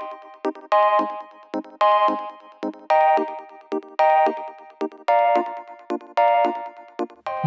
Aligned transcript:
Thank 0.00 1.10
you. 1.10 1.17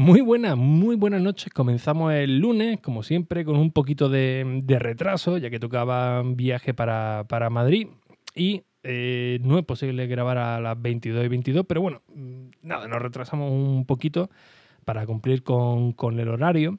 Muy 0.00 0.22
buenas, 0.22 0.56
muy 0.56 0.96
buenas 0.96 1.20
noches. 1.20 1.52
Comenzamos 1.52 2.14
el 2.14 2.38
lunes, 2.38 2.80
como 2.80 3.02
siempre, 3.02 3.44
con 3.44 3.56
un 3.56 3.70
poquito 3.70 4.08
de, 4.08 4.64
retraso, 4.66 5.36
ya 5.36 5.50
que 5.50 5.60
tocaba 5.60 6.22
viaje 6.24 6.72
para, 6.72 7.50
Madrid. 7.50 7.86
Y 8.34 8.62
eh, 8.82 9.40
no 9.42 9.58
es 9.58 9.64
posible 9.66 10.06
grabar 10.06 10.38
a 10.38 10.58
las 10.58 10.80
22 10.80 11.22
y 11.22 11.28
22, 11.28 11.66
pero 11.68 11.82
bueno, 11.82 12.00
mm, 12.14 12.48
nada, 12.62 12.88
nos 12.88 13.02
retrasamos 13.02 13.52
un 13.52 13.84
poquito 13.84 14.30
para 14.86 15.04
cumplir 15.04 15.42
con, 15.42 15.94
el 16.18 16.28
horario. 16.30 16.78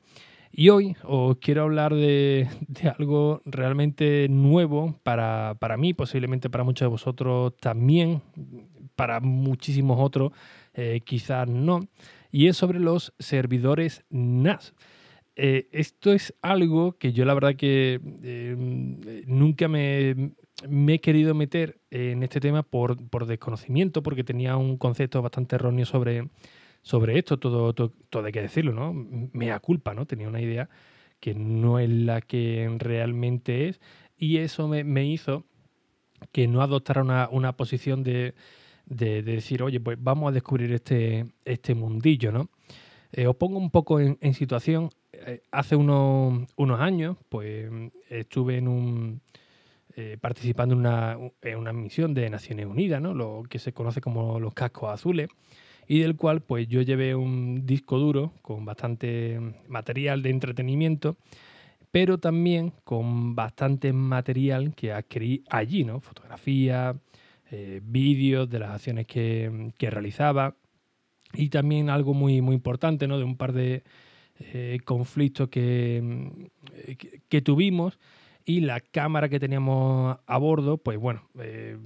Y 0.52 0.70
hoy 0.70 0.96
os 1.04 1.38
quiero 1.38 1.62
hablar 1.62 1.94
de, 1.94 2.48
algo 2.98 3.44
realmente 3.46 4.30
nuevo 4.30 4.96
para, 5.04 5.58
para, 5.60 5.78
mí, 5.78 5.94
posiblemente 5.94 6.50
para 6.50 6.64
muchos 6.64 6.88
de 6.88 6.90
vosotros 6.90 7.56
también, 7.58 8.24
para 8.96 9.20
muchísimos 9.20 10.00
otros 10.00 10.32
eh, 10.74 11.02
quizás 11.04 11.48
no 11.48 11.82
y 12.32 12.48
es 12.48 12.57
sobre 12.57 12.79
los 12.79 13.13
servidores 13.20 14.04
NAS. 14.10 14.74
Eh, 15.35 15.70
esto 15.71 16.12
es 16.12 16.34
algo 16.41 16.98
que 16.98 17.13
yo 17.13 17.26
la 17.26 17.34
verdad 17.34 17.55
que 17.55 17.99
eh, 18.23 18.55
nunca 19.27 19.68
me, 19.68 20.34
he 20.88 20.99
querido 20.99 21.34
meter 21.34 21.79
en 21.90 22.23
este 22.23 22.40
tema 22.40 22.63
por, 22.63 23.26
desconocimiento, 23.26 24.04
porque 24.04 24.23
tenía 24.23 24.57
un 24.57 24.77
concepto 24.77 25.21
bastante 25.21 25.55
erróneo 25.55 25.85
sobre, 25.85 26.29
sobre 26.82 27.18
esto, 27.18 27.40
todo, 27.40 27.73
todo, 27.73 28.26
hay 28.26 28.32
que 28.32 28.41
decirlo, 28.41 28.73
¿no? 28.73 28.93
Me 28.93 29.48
da 29.48 29.60
culpa, 29.60 29.93
¿no? 29.93 30.05
Tenía 30.05 30.27
una 30.27 30.41
idea 30.41 30.70
que 31.20 31.34
no 31.34 31.79
es 31.79 31.90
la 31.90 32.21
que 32.21 32.70
realmente 32.79 33.70
es 33.70 33.79
y 34.18 34.38
eso 34.38 34.68
me, 34.68 35.05
hizo 35.05 35.45
que 36.32 36.48
no 36.48 36.62
adoptara 36.62 37.29
una 37.32 37.57
posición 37.57 38.04
de, 38.04 38.35
de, 38.92 39.24
decir, 39.24 39.64
oye, 39.64 39.80
pues 39.80 39.98
vamos 40.00 40.30
a 40.30 40.34
descubrir 40.34 40.72
este, 40.74 41.26
este 41.46 41.74
mundillo, 41.74 42.32
¿no? 42.32 42.50
Eh, 43.14 43.28
os 43.28 43.36
pongo 43.36 43.58
un 43.58 43.72
poco 43.72 44.00
en, 44.00 44.34
situación. 44.34 44.90
Eh, 45.14 45.42
hace 45.52 45.76
unos, 45.76 46.48
unos, 46.56 46.80
años, 46.80 47.18
pues 47.30 47.70
estuve 48.10 48.58
en 48.58 48.68
un 48.68 49.22
eh, 49.96 50.18
participando 50.20 50.74
en 50.76 50.80
una, 50.80 51.18
en 51.42 51.58
una, 51.58 51.74
misión 51.74 52.14
de 52.14 52.30
Naciones 52.30 52.66
Unidas, 52.66 53.02
¿no? 53.02 53.14
Lo 53.14 53.44
que 53.50 53.60
se 53.60 53.74
conoce 53.74 54.02
como 54.02 54.40
los 54.40 54.54
cascos 54.54 54.92
azules, 54.92 55.30
y 55.88 56.00
del 56.00 56.16
cual 56.16 56.42
pues 56.42 56.68
yo 56.68 56.82
llevé 56.82 57.16
un 57.16 57.66
disco 57.66 57.98
duro 57.98 58.34
con 58.42 58.64
bastante 58.64 59.40
material 59.68 60.22
de 60.22 60.30
entretenimiento, 60.30 61.18
pero 61.92 62.18
también 62.18 62.74
con 62.86 63.36
bastante 63.36 63.92
material 63.92 64.74
que 64.75 64.94
adquirí 64.94 65.44
allí, 65.50 65.84
¿no? 65.84 66.00
Fotografía, 66.00 66.96
eh, 67.52 67.81
vídeos 67.84 68.50
de 68.50 68.59
las 68.59 68.72
acciones 68.72 69.06
que, 69.06 69.74
realizaba 69.80 70.56
y 71.34 71.50
también 71.50 71.90
algo 71.90 72.13
muy, 72.13 72.41
muy 72.41 72.56
importante, 72.56 73.07
¿no? 73.07 73.18
De 73.18 73.24
un 73.24 73.38
par 73.38 73.53
de 73.53 73.84
eh, 74.39 74.79
conflictos 74.85 75.50
que, 75.50 76.50
que, 77.29 77.41
tuvimos 77.41 78.00
y 78.45 78.62
la 78.62 78.79
cámara 78.79 79.29
que 79.29 79.39
teníamos 79.39 80.17
a 80.25 80.38
bordo, 80.38 80.78
pues 80.78 80.97
bueno, 80.97 81.29
eh, 81.39 81.78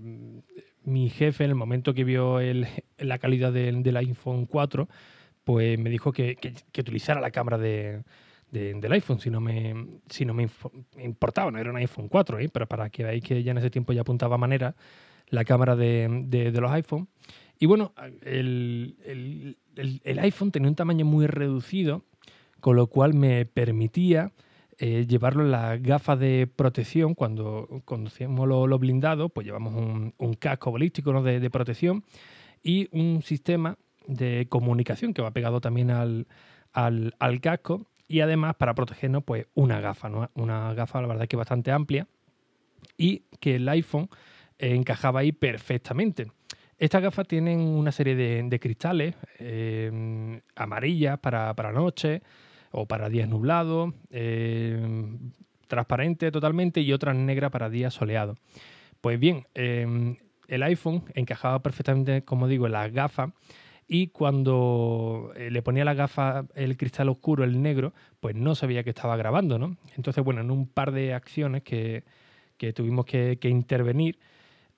mi 0.83 1.09
jefe 1.09 1.43
en 1.43 1.49
el 1.49 1.55
momento 1.55 1.93
que 1.93 2.03
vio 2.03 2.39
el, 2.39 2.67
la 2.97 3.17
calidad 3.17 3.51
del, 3.51 3.83
del, 3.83 3.97
iPhone 3.97 4.45
4, 4.45 4.87
pues 5.43 5.79
me 5.79 5.89
dijo 5.89 6.11
que, 6.11 6.35
que 6.35 6.81
utilizara 6.81 7.19
la 7.21 7.31
cámara 7.31 7.57
de, 7.57 8.03
del 8.51 8.91
iPhone, 8.91 9.19
si 9.19 9.29
no 9.29 9.41
me, 9.41 9.99
si 10.09 10.25
no 10.25 10.33
me 10.33 10.47
importaba, 10.99 11.51
no 11.51 11.59
era 11.59 11.71
un 11.71 11.77
iPhone 11.77 12.07
4, 12.07 12.37
pero 12.53 12.67
para 12.67 12.89
que 12.89 13.03
veáis 13.03 13.23
que 13.23 13.43
ya 13.43 13.51
en 13.51 13.57
ese 13.57 13.69
tiempo 13.69 13.93
ya 13.93 14.01
apuntaba 14.01 14.37
manera, 14.37 14.75
la 15.29 15.45
cámara 15.45 15.75
de, 15.75 16.51
los 16.53 16.71
iPhone. 16.71 17.07
Y 17.59 17.65
bueno, 17.65 17.93
el, 18.21 18.95
iPhone 20.19 20.51
tenía 20.51 20.69
un 20.69 20.75
tamaño 20.75 21.05
muy 21.05 21.27
reducido, 21.27 22.03
con 22.59 22.75
lo 22.75 22.87
cual 22.87 23.13
me 23.13 23.45
permitía 23.45 24.31
eh, 24.77 25.05
llevarlo 25.07 25.43
en 25.43 25.51
las 25.51 25.81
gafas 25.81 26.19
de 26.19 26.47
protección. 26.53 27.13
Cuando 27.13 27.81
conducimos 27.85 28.47
los 28.47 28.67
lo 28.67 28.79
blindados, 28.79 29.31
pues 29.31 29.45
llevamos 29.45 29.73
un, 29.73 30.33
casco 30.33 30.71
balístico 30.71 31.21
de, 31.21 31.49
protección 31.49 32.03
y 32.61 32.89
un 32.91 33.21
sistema 33.21 33.77
de 34.07 34.47
comunicación 34.49 35.13
que 35.13 35.21
va 35.21 35.31
pegado 35.31 35.61
también 35.61 35.91
al, 35.91 36.27
casco. 37.41 37.87
Y 38.07 38.19
además, 38.19 38.55
para 38.55 38.75
protegernos, 38.75 39.23
pues 39.23 39.47
una 39.55 39.79
gafa, 39.79 40.09
¿no? 40.09 40.29
Una 40.35 40.73
gafa, 40.73 41.01
la 41.01 41.07
verdad, 41.07 41.27
que 41.27 41.37
bastante 41.37 41.71
amplia. 41.71 42.07
Y 42.97 43.23
que 43.39 43.55
el 43.55 43.67
iPhone 43.67 44.09
encajaba 44.59 45.21
ahí 45.21 45.31
perfectamente. 45.31 46.27
Estas 46.77 47.01
gafas 47.01 47.27
tienen 47.27 47.59
una 47.59 47.91
serie 47.91 48.15
de, 48.15 48.59
cristales 48.59 49.15
eh, 49.39 50.41
amarillas 50.55 51.17
para, 51.19 51.53
para, 51.53 51.71
noche 51.71 52.21
o 52.71 52.85
para 52.85 53.07
días 53.07 53.29
nublados, 53.29 53.93
eh, 54.09 54.85
transparente 55.67 56.31
totalmente 56.31 56.81
y 56.81 56.91
otras 56.91 57.15
negras 57.15 57.49
para 57.51 57.69
días 57.69 57.93
soleados. 57.93 58.37
Pues 58.99 59.19
bien, 59.19 59.47
eh, 59.55 60.17
el 60.49 60.63
iPhone 60.63 61.05
encajaba 61.13 61.63
perfectamente, 61.63 62.23
como 62.23 62.47
digo, 62.49 62.65
en 62.65 62.73
las 62.73 62.91
gafas 62.91 63.31
y 63.87 64.07
cuando 64.07 65.31
le 65.37 65.61
ponía 65.61 65.85
la 65.85 65.93
gafa 65.93 66.45
el 66.55 66.75
cristal 66.75 67.07
oscuro, 67.07 67.45
el 67.45 67.61
negro, 67.61 67.93
pues 68.19 68.35
no 68.35 68.53
sabía 68.53 68.83
que 68.83 68.89
estaba 68.89 69.15
grabando, 69.15 69.59
¿no? 69.59 69.77
Entonces, 69.95 70.23
bueno, 70.23 70.41
en 70.41 70.51
un 70.51 70.67
par 70.67 70.91
de 70.91 71.13
acciones 71.13 71.63
que, 71.63 72.03
tuvimos 72.73 73.05
que 73.05 73.37
intervenir, 73.43 74.17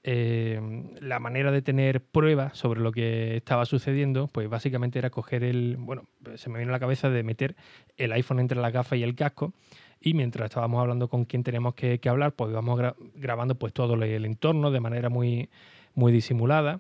eh, 0.10 0.62
la 1.02 1.20
manera 1.20 1.52
de 1.52 1.62
tener 1.62 2.02
pruebas 2.02 2.58
sobre 2.58 2.80
lo 2.80 2.94
que 2.94 3.36
estaba 3.36 3.66
sucediendo, 3.66 4.30
pues 4.30 4.48
básicamente 4.48 4.98
era 5.00 5.10
coger 5.10 5.44
el, 5.44 5.76
bueno, 5.78 6.06
se 6.36 6.50
me 6.50 6.60
vino 6.60 6.72
a 6.72 6.72
la 6.72 6.80
cabeza 6.80 7.10
de 7.10 7.24
meter 7.24 7.58
el 7.98 8.14
iPhone 8.14 8.40
entre 8.40 8.58
la 8.58 8.72
gafa 8.72 8.96
y 8.96 9.04
el 9.04 9.16
casco 9.16 9.52
y 10.00 10.14
mientras 10.14 10.46
estábamos 10.46 10.80
hablando 10.80 11.10
con 11.10 11.26
quien 11.26 11.44
teníamos 11.44 11.76
que, 11.76 12.00
hablar, 12.06 12.32
pues 12.32 12.52
íbamos 12.52 12.80
grabando 13.16 13.56
pues 13.56 13.74
todo 13.74 13.96
el 13.96 14.24
entorno 14.24 14.72
de 14.72 14.80
manera 14.80 15.10
muy, 15.10 15.50
muy 15.94 16.14
disimulada 16.14 16.80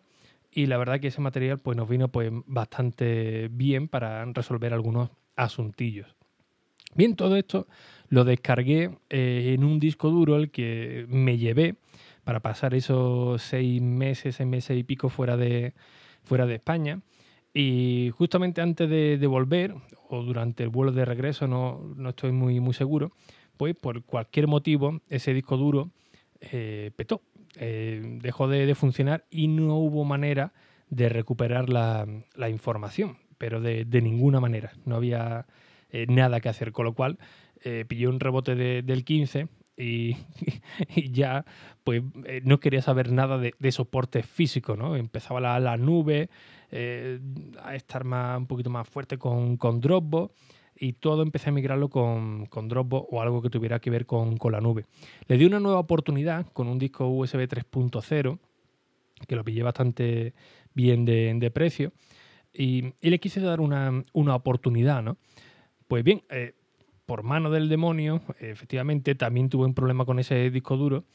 y 0.49 0.67
la 0.67 0.77
verdad 0.77 1.01
que 1.01 1.07
ese 1.07 1.19
material 1.19 1.59
pues 1.59 1.75
nos 1.75 1.89
vino 1.89 2.07
pues 2.07 2.31
bastante 2.45 3.49
bien 3.51 3.89
para 3.89 4.23
resolver 4.23 4.73
algunos 4.73 5.09
asuntillos. 5.35 6.15
Bien, 6.95 7.17
todo 7.17 7.35
esto 7.35 7.67
lo 8.07 8.23
descargué 8.23 8.91
eh, 9.09 9.53
en 9.53 9.65
un 9.65 9.81
disco 9.81 10.11
duro 10.11 10.37
el 10.37 10.49
que 10.49 11.05
me 11.09 11.37
llevé 11.37 11.75
para 12.27 12.41
pasar 12.41 12.73
esos 12.73 13.41
seis 13.41 13.81
meses, 13.81 14.35
seis 14.35 14.49
meses 14.49 14.77
y 14.77 14.83
pico 14.83 15.07
fuera 15.07 15.37
de, 15.37 15.73
fuera 16.23 16.45
de 16.45 16.55
España. 16.55 16.99
Y 17.53 18.11
justamente 18.17 18.59
antes 18.59 18.89
de, 18.89 19.27
volver, 19.27 19.73
o 20.09 20.23
durante 20.23 20.63
el 20.63 20.67
vuelo 20.67 20.91
de 20.91 21.05
regreso, 21.05 21.47
no, 21.47 21.95
estoy 22.09 22.33
muy, 22.33 22.59
muy 22.59 22.73
seguro, 22.73 23.13
pues 23.55 23.77
por 23.77 24.03
cualquier 24.03 24.47
motivo 24.47 24.99
ese 25.07 25.33
disco 25.33 25.55
duro 25.55 25.89
eh, 26.41 26.91
petó, 26.97 27.21
eh, 27.55 28.19
dejó 28.21 28.49
de, 28.49 28.75
funcionar 28.75 29.23
y 29.29 29.47
no 29.47 29.77
hubo 29.77 30.03
manera 30.03 30.51
de 30.89 31.07
recuperar 31.07 31.69
la, 31.69 32.05
información, 32.49 33.19
pero 33.37 33.61
de, 33.61 33.85
ninguna 34.01 34.41
manera, 34.41 34.73
no 34.83 34.97
había 34.97 35.45
eh, 35.91 36.07
nada 36.09 36.41
que 36.41 36.49
hacer, 36.49 36.73
con 36.73 36.83
lo 36.83 36.93
cual 36.93 37.19
pillé 37.87 38.09
un 38.09 38.19
rebote 38.19 38.55
del 38.55 39.05
15 39.05 39.47
y, 39.79 40.15
ya 41.11 41.45
pues 41.83 42.01
eh, 42.25 42.41
no 42.43 42.59
quería 42.59 42.81
saber 42.81 43.11
nada 43.11 43.37
de, 43.37 43.71
soporte 43.71 44.23
físico, 44.23 44.75
¿no? 44.75 44.95
Empezaba 44.95 45.39
la, 45.39 45.77
nube 45.77 46.29
eh, 46.71 47.19
a 47.63 47.75
estar 47.75 48.03
más, 48.03 48.39
un 48.39 48.47
poquito 48.47 48.71
más 48.71 48.89
fuerte 48.89 49.17
con, 49.17 49.55
con 49.57 49.79
Dropbox 49.79 50.33
y 50.79 50.93
todo 50.93 51.21
empecé 51.21 51.49
a 51.49 51.53
migrarlo 51.53 51.89
con, 51.89 52.47
con 52.47 52.67
Dropbox 52.67 53.07
o 53.11 53.21
algo 53.21 53.41
que 53.41 53.49
tuviera 53.49 53.79
que 53.79 53.89
ver 53.89 54.05
con, 54.05 54.37
la 54.51 54.61
nube. 54.61 54.85
Le 55.27 55.37
di 55.37 55.45
una 55.45 55.59
nueva 55.59 55.79
oportunidad 55.79 56.47
con 56.53 56.67
un 56.67 56.79
disco 56.79 57.07
USB 57.07 57.47
3.0 57.47 58.39
que 59.27 59.35
lo 59.35 59.43
pillé 59.43 59.63
bastante 59.63 60.33
bien 60.73 61.05
de, 61.05 61.51
precio 61.51 61.91
y, 62.51 62.93
le 63.01 63.19
quise 63.19 63.41
dar 63.41 63.61
una, 63.61 64.03
una 64.13 64.35
oportunidad, 64.35 65.03
¿no? 65.03 65.17
Pues 65.87 66.03
bien, 66.03 66.23
eh, 66.29 66.53
por 67.07 67.23
mano 67.23 67.49
del 67.49 67.69
demonio, 67.69 68.21
efectivamente, 68.39 69.15
también 69.15 69.49
tuve 69.49 69.65
un 69.65 69.73
problema 69.73 70.05
con 70.05 70.19
ese 70.19 70.51
disco 70.51 70.75
duro 70.75 71.05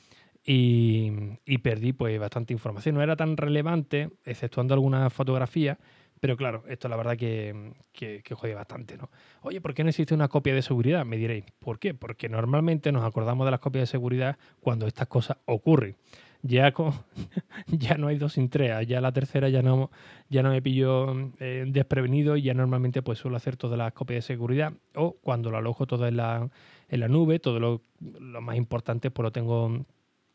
y, 0.43 1.11
perdí 1.59 1.93
pues 1.93 2.19
bastante 2.19 2.55
información. 2.55 2.95
No 2.95 3.03
era 3.03 3.15
tan 3.15 3.37
relevante, 3.37 4.09
exceptuando 4.25 4.73
algunas 4.73 5.13
fotografías, 5.13 5.77
pero 6.19 6.37
claro, 6.37 6.65
esto 6.67 6.89
la 6.89 6.97
verdad 6.97 7.17
que, 7.19 7.75
que, 7.93 8.35
jode 8.35 8.55
bastante, 8.55 8.97
¿no? 8.97 9.11
Oye, 9.43 9.61
¿por 9.61 9.75
qué 9.75 9.85
no 9.85 9.91
existe 9.91 10.15
una 10.15 10.29
copia 10.29 10.55
de 10.55 10.63
seguridad? 10.63 11.05
Me 11.05 11.19
diréis, 11.19 11.45
¿por 11.59 11.79
qué? 11.79 11.93
Porque 11.93 12.31
normalmente 12.31 12.91
nos 12.91 13.05
acordamos 13.05 13.45
de 13.45 13.51
las 13.51 13.61
copias 13.61 13.83
de 13.83 13.87
seguridad 13.87 14.39
cuando 14.61 14.87
estas 14.87 15.09
cosas 15.09 15.37
ocurren. 15.45 15.97
Ya, 16.45 16.75
ya 17.69 17.97
no 17.97 18.09
hay 18.09 18.19
dos 18.19 18.33
sin 18.33 18.49
tres, 18.49 18.87
ya 18.89 19.01
la 19.01 19.13
tercera 19.13 19.49
ya 19.49 19.63
no, 19.63 19.93
ya 20.29 20.43
no 20.43 20.51
me 20.51 20.61
pillo 20.61 21.31
eh, 21.39 21.65
desprevenido 21.69 22.37
y 22.37 22.43
ya 22.43 22.53
normalmente 22.53 23.01
pues 23.01 23.21
suelo 23.21 23.37
hacer 23.37 23.57
todas 23.57 23.79
las 23.79 23.93
copias 23.93 24.25
de 24.25 24.35
seguridad 24.35 24.73
o 24.97 25.13
cuando 25.23 25.53
lo 25.53 25.59
alojo 25.59 25.87
todo 25.87 26.09
en 26.09 26.17
la, 26.17 26.51
en 26.89 27.01
la 27.01 27.07
nube, 27.07 27.39
todo 27.39 27.61
lo, 27.61 27.83
lo 28.01 28.41
más 28.41 28.57
importante 28.57 29.13
pues 29.13 29.23
lo 29.23 29.31
tengo 29.31 29.85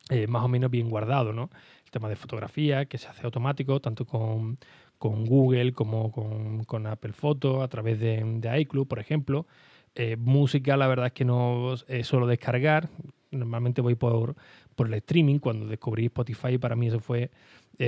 eh, 0.10 0.28
más 0.28 0.44
o 0.44 0.48
menos 0.48 0.72
bien 0.72 0.90
guardado, 0.90 1.34
¿no? 1.34 1.50
El 1.84 1.92
tema 1.92 2.08
de 2.08 2.16
fotografía, 2.16 2.86
que 2.86 2.98
se 2.98 3.10
hace 3.10 3.26
automático, 3.26 3.82
tanto 3.82 4.06
con, 4.06 4.58
Google 5.00 5.74
como 5.74 6.12
con, 6.12 6.88
Apple 6.88 7.12
Photo, 7.14 7.62
a 7.62 7.68
través 7.68 8.00
de, 8.00 8.24
de 8.24 8.62
iCloud, 8.62 8.88
por 8.88 9.00
ejemplo. 9.00 9.46
Eh, 9.96 10.16
música, 10.18 10.78
la 10.78 10.88
verdad 10.88 11.08
es 11.08 11.14
que 11.14 11.26
no 11.26 11.76
suelo 12.04 12.28
descargar. 12.28 12.90
Normalmente 13.32 13.82
voy 13.82 13.96
por, 13.96 14.36
por 14.76 14.88
el 14.88 14.94
streaming. 14.96 15.40
Cuando 15.40 15.68
descubrí 15.68 16.06
Spotify, 16.06 16.58
para 16.58 16.76
mí 16.76 16.88
eso 16.88 17.00
fue 17.00 17.32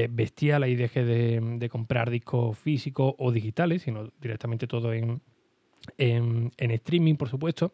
bestial. 0.09 0.63
Ahí 0.63 0.75
dejé 0.75 1.03
de, 1.03 1.69
comprar 1.69 2.09
discos 2.09 2.57
físicos 2.57 3.15
o 3.18 3.31
digitales, 3.31 3.83
sino 3.83 4.12
directamente 4.21 4.68
todo 4.68 4.94
en, 4.94 5.21
en, 5.97 6.51
en 6.57 6.71
streaming, 6.71 7.15
por 7.15 7.30
supuesto 7.30 7.74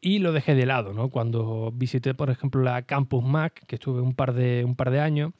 y 0.00 0.18
lo 0.18 0.32
dejé 0.32 0.54
de 0.54 0.66
lado, 0.66 0.92
¿no? 0.92 1.08
Cuando 1.08 1.72
visité, 1.74 2.14
por 2.14 2.30
ejemplo, 2.30 2.62
la 2.62 2.82
Campus 2.82 3.24
Mac, 3.24 3.64
que 3.66 3.76
estuve 3.76 4.00
un 4.00 4.14
par 4.14 4.34
de, 4.34 4.64
un 4.64 4.76
par 4.76 4.90
de 4.90 5.00
años, 5.00 5.32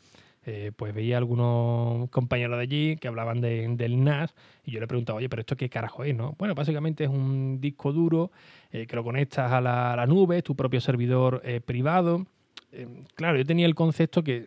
eh, 0.48 0.70
pues 0.76 0.94
veía 0.94 1.18
algunos 1.18 2.08
compañeros 2.10 2.56
de 2.56 2.62
allí 2.62 2.96
que 2.98 3.08
hablaban 3.08 3.40
del 3.40 4.04
NAS 4.04 4.32
y 4.64 4.70
yo 4.70 4.78
le 4.78 4.86
preguntaba, 4.86 5.16
oye, 5.16 5.28
pero 5.28 5.40
esto 5.40 5.56
qué 5.56 5.68
carajo 5.68 6.04
es, 6.04 6.14
¿no? 6.14 6.36
Bueno, 6.38 6.54
básicamente 6.54 7.02
es 7.02 7.10
un 7.10 7.60
disco 7.60 7.92
duro 7.92 8.30
eh, 8.70 8.86
que 8.86 8.94
lo 8.94 9.02
conectas 9.02 9.50
a 9.50 9.60
la, 9.60 10.06
nube, 10.06 10.38
es 10.38 10.44
tu 10.44 10.54
propio 10.54 10.80
servidor 10.80 11.42
eh, 11.44 11.60
privado. 11.60 12.26
claro, 13.16 13.36
yo 13.38 13.44
tenía 13.44 13.66
el 13.66 13.74
concepto 13.74 14.22
que 14.22 14.46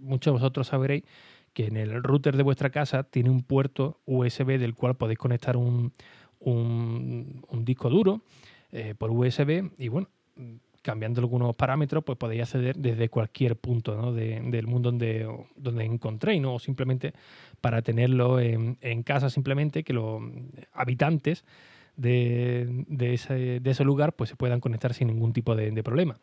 muchos 0.00 0.32
de 0.32 0.40
vosotros 0.40 0.66
sabréis 0.66 1.04
que 1.52 1.66
en 1.66 1.76
el 1.76 2.02
router 2.02 2.36
de 2.36 2.42
vuestra 2.42 2.70
casa 2.70 3.04
tiene 3.04 3.30
un 3.30 3.44
puerto 3.44 4.00
USB 4.06 4.58
del 4.58 4.74
cual 4.74 4.96
podéis 4.96 5.20
conectar 5.20 5.56
un, 5.56 5.92
un, 6.40 7.44
un 7.48 7.64
disco 7.64 7.90
duro 7.90 8.22
por 8.98 9.12
USB 9.12 9.70
y 9.78 9.86
bueno, 9.86 10.08
cambiando 10.82 11.20
algunos 11.20 11.54
parámetros, 11.54 12.04
pues 12.04 12.18
podéis 12.18 12.42
acceder 12.42 12.76
desde 12.76 13.08
cualquier 13.08 13.56
punto 13.56 14.12
del 14.12 14.66
mundo 14.66 14.90
donde, 14.90 15.28
donde 15.56 15.84
encontréis, 15.84 16.42
¿no? 16.42 16.54
o 16.54 16.58
simplemente 16.58 17.12
para 17.60 17.82
tenerlo 17.82 18.40
en, 18.40 19.02
casa, 19.04 19.30
simplemente 19.30 19.84
que 19.84 19.92
los 19.92 20.20
habitantes 20.72 21.44
de, 21.96 22.84
ese, 23.00 23.84
lugar 23.84 24.14
pues 24.14 24.30
se 24.30 24.36
puedan 24.36 24.60
conectar 24.60 24.92
sin 24.92 25.08
ningún 25.08 25.32
tipo 25.32 25.54
de, 25.54 25.82
problema. 25.82 26.18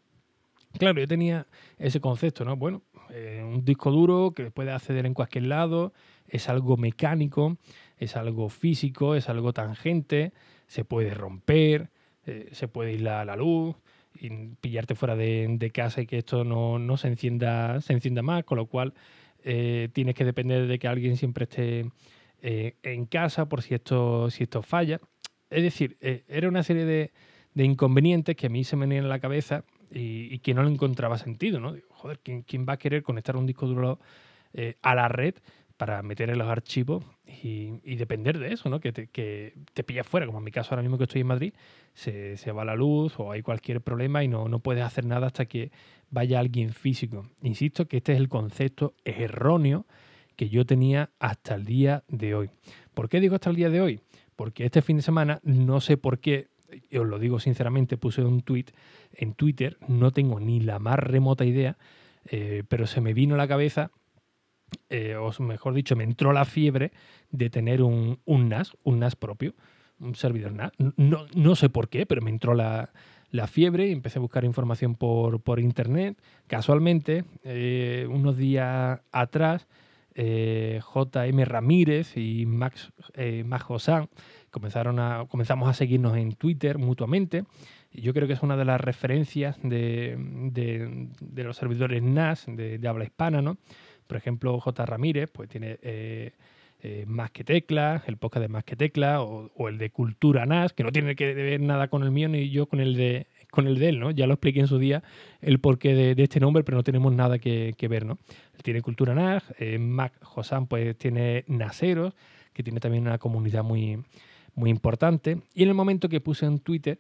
Claro, 0.77 0.99
yo 0.99 1.07
tenía 1.07 1.47
ese 1.79 1.99
concepto, 1.99 2.45
¿no? 2.45 2.55
Bueno, 2.55 2.83
eh, 3.09 3.41
un 3.43 3.65
disco 3.65 3.89
duro 3.89 4.33
que 4.35 4.51
puede 4.51 4.71
acceder 4.71 5.07
en 5.07 5.15
cualquier 5.15 5.47
lado, 5.47 5.93
es 6.27 6.47
algo 6.47 6.77
mecánico, 6.77 7.57
es 7.97 8.15
algo 8.15 8.49
físico, 8.49 9.15
es 9.15 9.29
algo 9.29 9.51
tangente, 9.51 10.31
se 10.67 10.85
puede 10.85 11.15
romper, 11.15 11.89
eh, 12.27 12.49
se 12.51 12.67
puede 12.67 12.93
ir 12.93 13.01
la, 13.01 13.25
la 13.25 13.35
luz 13.35 13.75
y 14.13 14.29
pillarte 14.55 14.95
fuera 14.95 15.15
de, 15.15 15.71
casa 15.73 16.01
y 16.01 16.05
que 16.05 16.17
esto 16.17 16.43
no, 16.43 16.97
se, 16.97 17.07
encienda, 17.07 17.81
se 17.81 17.93
encienda 17.93 18.21
más, 18.21 18.43
con 18.43 18.57
lo 18.57 18.65
cual 18.65 18.93
eh, 19.43 19.89
tienes 19.93 20.15
que 20.15 20.25
depender 20.25 20.67
de 20.67 20.79
que 20.79 20.87
alguien 20.87 21.17
siempre 21.17 21.43
esté 21.43 21.85
eh, 22.41 22.75
en 22.83 23.05
casa 23.05 23.47
por 23.47 23.61
si 23.61 23.75
esto, 23.75 24.29
si 24.29 24.43
esto 24.43 24.61
falla. 24.61 24.99
Es 25.49 25.63
decir, 25.63 25.97
era 25.99 26.47
una 26.47 26.63
serie 26.63 26.85
de, 26.85 27.11
inconvenientes 27.55 28.35
que 28.35 28.47
a 28.47 28.49
mí 28.49 28.63
se 28.63 28.75
me 28.75 28.85
venían 28.85 29.05
en 29.05 29.09
la 29.09 29.19
cabeza 29.19 29.63
y, 29.91 30.37
que 30.39 30.53
no 30.53 30.63
le 30.63 30.71
encontraba 30.71 31.17
sentido, 31.17 31.59
¿no? 31.59 31.75
joder, 31.89 32.19
¿quién, 32.19 32.43
¿quién, 32.43 32.65
va 32.67 32.73
a 32.73 32.77
querer 32.77 33.01
conectar 33.01 33.35
un 33.35 33.47
disco 33.47 33.65
duro 33.65 33.99
a 34.81 34.95
la 34.95 35.07
red 35.07 35.35
para 35.79 36.03
meter 36.03 36.29
en 36.29 36.37
los 36.37 36.49
archivos 36.49 37.05
y, 37.41 37.95
depender 37.95 38.37
de 38.37 38.51
eso, 38.51 38.67
¿no? 38.67 38.81
Que 38.81 38.91
te, 38.91 39.83
pillas 39.85 40.05
fuera, 40.05 40.25
como 40.25 40.39
en 40.39 40.43
mi 40.43 40.51
caso 40.51 40.71
ahora 40.71 40.81
mismo 40.81 40.97
que 40.97 41.05
estoy 41.05 41.21
en 41.21 41.27
Madrid, 41.27 41.53
se, 41.93 42.35
va 42.51 42.65
la 42.65 42.75
luz 42.75 43.17
o 43.17 43.31
hay 43.31 43.41
cualquier 43.41 43.79
problema 43.79 44.21
y 44.21 44.27
no, 44.27 44.49
no 44.49 44.59
puedes 44.59 44.83
hacer 44.83 45.05
nada 45.05 45.27
hasta 45.27 45.45
que 45.45 45.71
vaya 46.09 46.41
alguien 46.41 46.73
físico. 46.73 47.29
Insisto 47.43 47.87
que 47.87 47.95
este 47.95 48.11
es 48.11 48.19
el 48.19 48.27
concepto 48.27 48.93
erróneo 49.05 49.85
que 50.35 50.49
yo 50.49 50.65
tenía 50.65 51.11
hasta 51.17 51.55
el 51.55 51.63
día 51.63 52.03
de 52.09 52.35
hoy. 52.35 52.49
¿Por 52.93 53.07
qué 53.07 53.21
digo 53.21 53.35
hasta 53.35 53.49
el 53.49 53.55
día 53.55 53.69
de 53.69 53.79
hoy? 53.79 54.01
Porque 54.35 54.65
este 54.65 54.81
fin 54.81 54.97
de 54.97 55.03
semana 55.03 55.39
no 55.43 55.79
sé 55.79 55.95
por 55.95 56.19
qué, 56.19 56.49
os 56.93 57.07
lo 57.07 57.19
digo 57.19 57.39
sinceramente, 57.39 57.95
puse 57.95 58.21
un 58.21 58.41
tweet 58.41 58.65
en 59.13 59.33
Twitter, 59.33 59.77
no 59.87 60.11
tengo 60.11 60.41
ni 60.41 60.59
la 60.59 60.77
más 60.77 60.99
remota 60.99 61.45
idea, 61.45 61.77
eh, 62.25 62.63
pero 62.67 62.85
se 62.85 62.99
me 62.99 63.13
vino 63.13 63.35
a 63.35 63.37
la 63.37 63.47
cabeza 63.47 63.91
eh, 64.89 65.15
mejor 65.39 65.73
dicho, 65.73 65.95
me 65.95 66.03
entró 66.03 66.33
la 66.33 66.45
fiebre 66.45 66.91
de 67.31 67.49
tener 67.49 67.81
un, 67.81 68.19
NAS, 68.25 68.75
un 68.83 68.99
NAS 68.99 69.15
propio, 69.15 69.53
un 69.99 70.15
servidor 70.15 70.53
NAS. 70.53 70.71
No, 70.97 71.25
no 71.35 71.55
sé 71.55 71.69
por 71.69 71.89
qué, 71.89 72.05
pero 72.05 72.21
me 72.21 72.29
entró 72.29 72.53
la, 72.53 72.89
fiebre 73.47 73.87
y 73.87 73.91
empecé 73.91 74.19
a 74.19 74.21
buscar 74.21 74.45
información 74.45 74.95
por, 74.95 75.59
internet. 75.59 76.17
Casualmente, 76.47 77.25
eh, 77.43 78.07
unos 78.09 78.37
días 78.37 79.01
atrás, 79.11 79.67
eh, 80.15 80.81
JM 80.93 81.43
Ramírez 81.45 82.17
y 82.17 82.45
Max, 82.45 82.91
Max 83.45 83.65
comenzaron 84.49 84.99
a, 84.99 85.25
comenzamos 85.29 85.69
a 85.69 85.73
seguirnos 85.73 86.17
en 86.17 86.33
Twitter 86.33 86.77
mutuamente. 86.77 87.45
Yo 87.91 88.13
creo 88.13 88.27
que 88.27 88.33
es 88.33 88.43
una 88.43 88.55
de 88.55 88.65
las 88.65 88.79
referencias 88.79 89.57
de, 89.63 90.17
los 91.35 91.57
servidores 91.57 92.03
NAS 92.03 92.45
de, 92.47 92.77
de 92.77 92.87
habla 92.87 93.03
hispana, 93.03 93.41
¿no? 93.41 93.57
Por 94.09 94.17
ejemplo, 94.17 94.59
J. 94.59 94.87
Ramírez, 94.87 95.29
pues 95.31 95.49
tiene 95.49 95.77
eh, 95.83 96.31
eh, 96.81 97.05
Más 97.07 97.29
que 97.29 97.43
Tecla, 97.43 98.01
el 98.07 98.17
podcast 98.17 98.41
de 98.41 98.47
Más 98.47 98.63
que 98.63 98.75
Tecla, 98.75 99.21
o, 99.21 99.69
el 99.69 99.77
de 99.77 99.91
Cultura 99.91 100.47
NAS, 100.47 100.73
que 100.73 100.83
no 100.83 100.91
tiene 100.91 101.15
que 101.15 101.31
ver 101.31 101.61
nada 101.61 101.89
con 101.89 102.01
el 102.01 102.09
mío 102.09 102.27
ni 102.27 102.49
yo 102.49 102.65
con 102.65 102.79
el 102.79 102.95
de 102.95 103.27
con 103.51 103.67
el 103.67 103.77
de 103.77 103.89
él, 103.89 103.99
¿no? 103.99 104.09
Ya 104.09 104.25
lo 104.25 104.33
expliqué 104.33 104.61
en 104.61 104.67
su 104.67 104.79
día 104.79 105.03
el 105.41 105.59
porqué 105.59 105.93
de, 105.93 106.23
este 106.23 106.39
nombre, 106.39 106.63
pero 106.63 106.75
no 106.77 106.83
tenemos 106.83 107.13
nada 107.13 107.37
que, 107.37 107.75
ver, 107.87 108.03
¿no? 108.03 108.17
Tiene 108.63 108.81
Cultura 108.81 109.13
NAS, 109.13 109.43
eh, 109.59 109.77
Mac 109.77 110.13
Josan 110.23 110.65
pues 110.65 110.97
tiene 110.97 111.43
Naseros, 111.45 112.15
que 112.51 112.63
tiene 112.63 112.79
también 112.79 113.03
una 113.03 113.19
comunidad 113.19 113.63
muy, 113.63 114.03
muy 114.55 114.71
importante. 114.71 115.37
Y 115.53 115.61
en 115.61 115.69
el 115.69 115.75
momento 115.75 116.09
que 116.09 116.19
puse 116.19 116.47
en 116.47 116.57
Twitter 116.59 116.99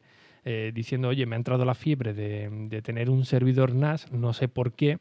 diciendo, 0.73 1.09
oye, 1.09 1.27
me 1.27 1.35
ha 1.35 1.37
entrado 1.37 1.63
la 1.63 1.75
fiebre 1.75 2.15
de, 2.15 2.49
de 2.69 2.81
tener 2.81 3.11
un 3.11 3.23
servidor 3.25 3.75
NAS, 3.75 4.11
no 4.11 4.33
sé 4.33 4.47
por 4.47 4.73
qué, 4.73 4.97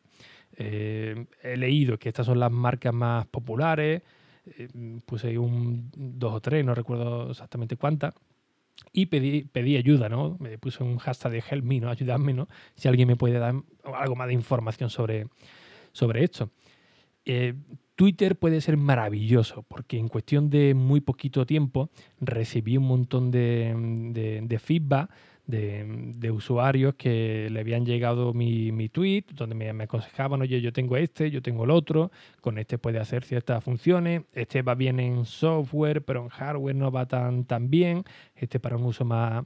eh, 0.60 1.26
he 1.40 1.56
leído 1.56 1.98
que 1.98 2.08
estas 2.08 2.26
son 2.26 2.40
las 2.40 2.50
marcas 2.50 2.92
más 2.92 3.26
populares, 3.26 4.02
eh, 4.44 4.68
puse 5.06 5.38
un 5.38 5.88
dos 5.94 6.34
o 6.34 6.40
tres, 6.40 6.64
no 6.64 6.74
recuerdo 6.74 7.30
exactamente 7.30 7.76
cuántas, 7.76 8.12
y 8.92 9.06
pedí, 9.06 9.44
pedí 9.44 9.76
ayuda, 9.76 10.08
¿no? 10.08 10.36
Me 10.40 10.58
puse 10.58 10.82
un 10.82 10.98
hashtag 10.98 11.32
de 11.32 11.44
help 11.48 11.64
me, 11.64 11.78
¿no? 11.78 11.90
Ayudadme. 11.90 12.44
Si 12.74 12.88
alguien 12.88 13.06
me 13.06 13.14
puede 13.14 13.38
dar 13.38 13.54
algo 13.84 14.16
más 14.16 14.26
de 14.26 14.34
información 14.34 14.90
sobre, 14.90 15.26
sobre 15.92 16.24
esto. 16.24 16.50
Eh, 17.24 17.54
Twitter 17.94 18.36
puede 18.36 18.60
ser 18.60 18.76
maravilloso 18.76 19.62
porque 19.62 19.98
en 19.98 20.08
cuestión 20.08 20.50
de 20.50 20.74
muy 20.74 21.00
poquito 21.00 21.46
tiempo 21.46 21.90
recibí 22.20 22.76
un 22.76 22.84
montón 22.84 23.30
de, 23.30 24.42
de 24.42 24.58
feedback 24.58 25.10
de, 25.48 26.30
usuarios 26.30 26.94
que 26.94 27.48
le 27.50 27.60
habían 27.60 27.86
llegado 27.86 28.34
mi, 28.34 28.70
mi 28.70 28.90
tweet, 28.90 29.24
donde 29.32 29.54
me, 29.54 29.82
aconsejaban, 29.82 30.42
oye, 30.42 30.60
yo 30.60 30.72
tengo 30.74 30.96
este, 30.96 31.30
yo 31.30 31.40
tengo 31.40 31.64
el 31.64 31.70
otro, 31.70 32.12
con 32.42 32.58
este 32.58 32.76
puede 32.76 32.98
hacer 32.98 33.24
ciertas 33.24 33.64
funciones, 33.64 34.22
este 34.34 34.60
va 34.60 34.74
bien 34.74 35.00
en 35.00 35.24
software, 35.24 36.02
pero 36.04 36.22
en 36.22 36.28
hardware 36.28 36.76
no 36.76 36.92
va 36.92 37.06
tan, 37.06 37.44
tan 37.44 37.70
bien, 37.70 38.04
este 38.36 38.60
para 38.60 38.76
un 38.76 38.84
uso 38.84 39.06
más, 39.06 39.44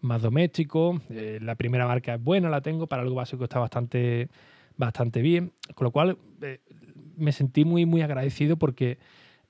más 0.00 0.22
doméstico, 0.22 1.00
eh, 1.10 1.38
la 1.42 1.54
primera 1.54 1.86
marca 1.86 2.14
es 2.14 2.22
buena, 2.22 2.48
la 2.48 2.62
tengo, 2.62 2.86
para 2.86 3.02
algo 3.02 3.16
básico 3.16 3.44
está 3.44 3.58
bastante, 3.58 4.30
bastante 4.78 5.20
bien, 5.20 5.52
con 5.74 5.84
lo 5.84 5.90
cual 5.90 6.16
eh, 6.40 6.60
me 7.16 7.30
sentí 7.30 7.66
muy, 7.66 7.84
muy 7.84 8.00
agradecido 8.00 8.56
porque 8.56 8.96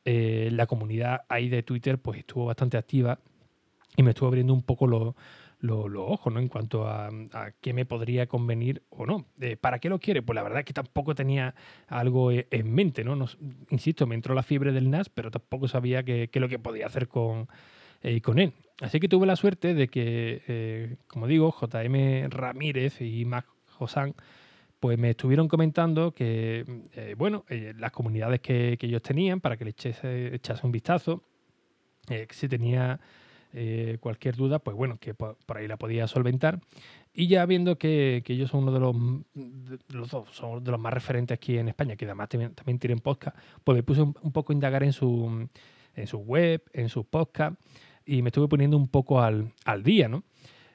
eh, 0.04 0.48
la 0.50 0.66
comunidad 0.66 1.22
ahí 1.28 1.48
de 1.48 1.62
Twitter 1.62 1.96
pues 1.96 2.18
estuvo 2.18 2.46
bastante 2.46 2.76
activa 2.76 3.20
y 3.96 4.02
me 4.02 4.10
estuvo 4.10 4.26
abriendo 4.26 4.52
un 4.52 4.62
poco 4.62 4.88
los 4.88 5.14
los 5.62 5.86
ojos, 5.96 6.32
¿no? 6.32 6.40
En 6.40 6.48
cuanto 6.48 6.86
a, 6.86 7.10
qué 7.60 7.72
me 7.72 7.86
podría 7.86 8.26
convenir 8.26 8.82
o 8.90 9.06
no. 9.06 9.26
¿Para 9.60 9.78
qué 9.78 9.88
lo 9.88 9.98
quiere? 9.98 10.20
Pues 10.20 10.34
la 10.34 10.42
verdad 10.42 10.60
es 10.60 10.64
que 10.64 10.72
tampoco 10.72 11.14
tenía 11.14 11.54
algo 11.88 12.30
e, 12.30 12.46
en 12.50 12.74
mente, 12.74 13.04
¿no? 13.04 13.16
insisto, 13.70 14.06
me 14.06 14.14
entró 14.14 14.34
la 14.34 14.42
fiebre 14.42 14.72
del 14.72 14.90
NAS, 14.90 15.08
pero 15.08 15.30
tampoco 15.30 15.68
sabía 15.68 16.02
qué 16.02 16.28
lo 16.34 16.48
que 16.48 16.58
podía 16.58 16.86
hacer 16.86 17.08
con, 17.08 17.48
eh, 18.02 18.20
con 18.20 18.38
él. 18.40 18.52
Así 18.80 18.98
que 18.98 19.08
tuve 19.08 19.26
la 19.26 19.36
suerte 19.36 19.74
de 19.74 19.86
que, 19.86 20.42
eh, 20.48 20.96
como 21.06 21.28
digo, 21.28 21.52
JM 21.52 22.30
Ramírez 22.30 23.00
y 23.00 23.24
Mac 23.24 23.46
Josan 23.78 24.14
pues 24.80 24.98
me 24.98 25.10
estuvieron 25.10 25.46
comentando 25.46 26.10
que, 26.10 26.64
eh, 26.96 27.14
bueno, 27.16 27.44
las 27.78 27.92
comunidades 27.92 28.40
que, 28.40 28.76
ellos 28.80 29.00
tenían, 29.00 29.40
para 29.40 29.56
que 29.56 29.62
le 29.62 29.70
echase, 29.70 30.34
echase 30.34 30.66
un 30.66 30.72
vistazo, 30.72 31.22
que 32.08 32.26
si 32.32 32.48
tenía 32.48 32.98
cualquier 34.00 34.36
duda, 34.36 34.58
pues 34.58 34.76
bueno, 34.76 34.98
que 34.98 35.14
por, 35.14 35.36
ahí 35.54 35.68
la 35.68 35.76
podía 35.76 36.06
solventar. 36.06 36.60
Y 37.14 37.26
ya 37.26 37.44
viendo 37.44 37.76
que, 37.76 38.22
ellos 38.26 38.50
son 38.50 38.62
uno 38.62 38.72
de 38.72 38.80
los, 38.80 38.96
los 39.88 40.10
dos, 40.10 40.30
son 40.30 40.64
de 40.64 40.70
los 40.70 40.80
más 40.80 40.94
referentes 40.94 41.34
aquí 41.34 41.58
en 41.58 41.68
España, 41.68 41.96
que 41.96 42.06
además 42.06 42.30
también, 42.30 42.78
tienen 42.78 43.00
podcast, 43.00 43.36
pues 43.64 43.76
me 43.76 43.82
puse 43.82 44.00
un, 44.02 44.32
poco 44.32 44.52
a 44.52 44.54
indagar 44.54 44.82
en 44.82 44.92
su, 44.92 45.48
en 45.94 46.06
su 46.06 46.18
web, 46.18 46.62
en 46.72 46.88
sus 46.88 47.04
podcast, 47.04 47.60
y 48.06 48.22
me 48.22 48.30
estuve 48.30 48.48
poniendo 48.48 48.76
un 48.76 48.88
poco 48.88 49.20
al, 49.20 49.52
día, 49.82 50.08
¿no? 50.08 50.24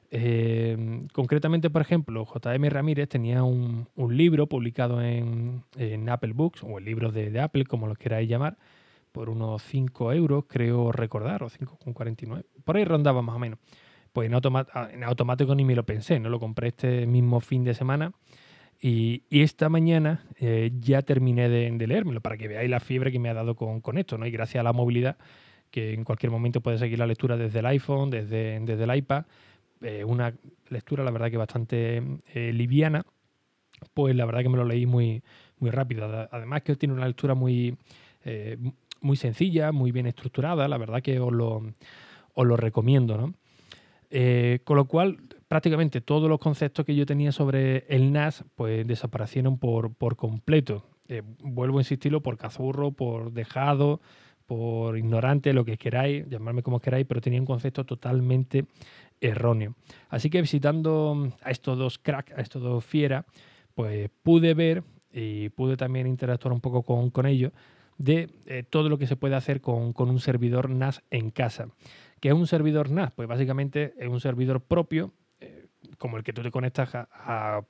Eh, 0.09 1.05
concretamente, 1.11 1.69
por 1.69 1.81
ejemplo, 1.81 2.25
JM 2.25 2.69
Ramírez 2.69 3.09
tenía 3.09 3.43
un, 3.43 3.87
libro 4.09 4.47
publicado 4.47 5.01
en, 5.01 5.63
Apple 6.07 6.33
Books, 6.33 6.63
o 6.63 6.77
el 6.77 6.85
libro 6.85 7.11
de, 7.11 7.31
de 7.31 7.39
Apple, 7.39 7.65
como 7.65 7.87
lo 7.87 7.95
queráis 7.95 8.29
llamar, 8.29 8.57
por 9.17 9.31
unos 9.31 9.63
5 9.63 10.13
euros, 10.13 10.45
creo 10.47 10.91
recordar, 10.91 11.41
o 11.41 11.49
5,49. 11.49 12.45
Por 12.63 12.77
ahí 12.77 12.85
rondaba 12.85 13.23
más 13.23 13.35
o 13.35 13.39
menos 13.39 13.57
pues 14.13 14.31
ah, 14.73 14.89
en, 14.91 15.03
automático 15.03 15.55
ni 15.55 15.65
me 15.65 15.75
lo 15.75 15.85
pensé, 15.85 16.19
¿no? 16.19 16.29
Lo 16.29 16.39
compré 16.39 16.67
este 16.67 17.07
mismo 17.07 17.39
fin 17.39 17.63
de 17.63 17.73
semana 17.73 18.13
y, 18.79 19.23
esta 19.29 19.69
mañana 19.69 20.23
eh, 20.39 20.71
ya 20.79 21.01
terminé 21.01 21.49
de, 21.49 21.87
leérmelo 21.87 22.21
para 22.21 22.37
que 22.37 22.47
veáis 22.47 22.69
la 22.69 22.79
fiebre 22.79 23.11
que 23.11 23.17
me 23.17 23.29
ha 23.29 23.33
dado 23.33 23.55
con, 23.55 23.97
esto, 23.97 24.19
¿no? 24.19 24.27
Y 24.27 24.31
gracias 24.31 24.61
a 24.61 24.63
la 24.63 24.73
movilidad, 24.73 25.17
que 25.71 25.93
en 25.93 26.03
cualquier 26.03 26.31
momento 26.31 26.61
puedes 26.61 26.79
seguir 26.79 26.99
la 26.99 27.07
lectura 27.07 27.37
desde 27.37 27.59
el 27.59 27.65
iPhone, 27.65 28.11
desde, 28.11 28.59
desde 28.59 28.83
el 28.83 28.95
iPad, 28.95 29.25
eh, 29.81 30.03
una 30.03 30.31
lectura 30.69 31.03
la 31.03 31.09
verdad 31.09 31.31
que 31.31 31.37
bastante 31.37 32.03
eh, 32.35 32.51
liviana, 32.53 33.03
pues 33.95 34.15
la 34.15 34.25
verdad 34.25 34.41
que 34.43 34.49
me 34.49 34.57
lo 34.57 34.65
leí 34.65 34.85
muy, 34.85 35.23
muy 35.59 35.71
rápido. 35.71 36.05
Además 36.31 36.61
que 36.61 36.75
tiene 36.75 36.93
una 36.93 37.07
lectura 37.07 37.33
muy, 37.35 37.77
muy 39.01 39.17
sencilla, 39.17 39.71
muy 39.71 39.91
bien 39.91 40.07
estructurada, 40.07 40.67
la 40.67 40.77
verdad 40.77 41.01
que 41.01 41.19
os 41.19 41.31
lo, 41.31 41.73
os 42.33 42.47
lo 42.47 42.57
recomiendo, 42.57 43.17
¿no? 43.17 43.33
Eh, 44.09 44.59
con 44.63 44.77
lo 44.77 44.85
cual, 44.85 45.17
prácticamente 45.47 46.01
todos 46.01 46.29
los 46.29 46.39
conceptos 46.39 46.85
que 46.85 46.95
yo 46.95 47.05
tenía 47.05 47.31
sobre 47.31 47.85
el 47.89 48.11
NAS, 48.11 48.45
pues 48.55 48.87
desaparecieron 48.87 49.57
por, 49.57 49.93
por 49.93 50.15
completo. 50.15 50.85
Eh, 51.09 51.23
vuelvo 51.41 51.77
a 51.77 51.81
insistirlo 51.81 52.21
por 52.21 52.37
cazurro, 52.37 52.91
por 52.91 53.33
dejado, 53.33 54.01
por 54.45 54.97
ignorante, 54.97 55.53
lo 55.53 55.65
que 55.65 55.77
queráis, 55.77 56.27
llamarme 56.29 56.63
como 56.63 56.79
queráis, 56.79 57.05
pero 57.05 57.21
tenía 57.21 57.39
un 57.39 57.45
concepto 57.45 57.85
totalmente 57.85 58.65
erróneo. 59.19 59.75
Así 60.09 60.29
que 60.29 60.41
visitando 60.41 61.33
a 61.41 61.51
estos 61.51 61.77
dos 61.77 61.97
cracks, 61.97 62.31
a 62.31 62.41
estos 62.41 62.61
dos 62.61 62.85
fieras, 62.85 63.25
pues 63.75 64.09
pude 64.23 64.53
ver 64.53 64.83
y 65.11 65.49
pude 65.49 65.75
también 65.75 66.07
interactuar 66.07 66.53
un 66.53 66.61
poco 66.61 66.83
con, 66.83 67.09
con 67.09 67.25
ellos 67.25 67.51
de 67.97 68.29
eh, 68.45 68.63
todo 68.63 68.89
lo 68.89 68.97
que 68.97 69.07
se 69.07 69.15
puede 69.15 69.35
hacer 69.35 69.61
con, 69.61 69.93
con 69.93 70.09
un 70.09 70.19
servidor 70.19 70.69
NAS 70.69 71.03
en 71.09 71.31
casa. 71.31 71.69
¿Qué 72.19 72.29
es 72.29 72.33
un 72.33 72.47
servidor 72.47 72.89
NAS? 72.89 73.11
Pues 73.11 73.27
básicamente 73.27 73.93
es 73.97 74.07
un 74.07 74.19
servidor 74.19 74.61
propio, 74.61 75.13
eh, 75.39 75.67
como 75.97 76.17
el 76.17 76.23
que 76.23 76.33
tú 76.33 76.41
te 76.41 76.51
conectas 76.51 76.95
a, 76.95 77.61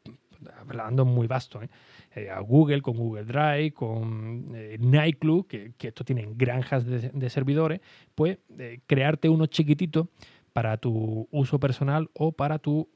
hablando 0.60 1.06
muy 1.06 1.28
vasto, 1.28 1.62
¿eh? 1.62 1.70
Eh, 2.16 2.30
a 2.30 2.40
Google, 2.40 2.82
con 2.82 2.98
Google 2.98 3.26
Drive, 3.26 3.74
con 3.74 4.52
Nightclub, 4.52 5.48
que, 5.48 5.74
que, 5.78 5.90
esto 5.90 6.04
tienen 6.04 6.38
granjas 6.38 6.86
de, 6.86 7.30
servidores, 7.30 7.82
pues 8.16 8.40
crearte 8.88 9.30
uno 9.30 9.46
chiquitito 9.48 10.10
para 10.54 10.78
tu 10.78 11.28
uso 11.32 11.60
personal 11.60 12.10
o 12.14 12.32
para 12.32 12.60
tu 12.60 12.90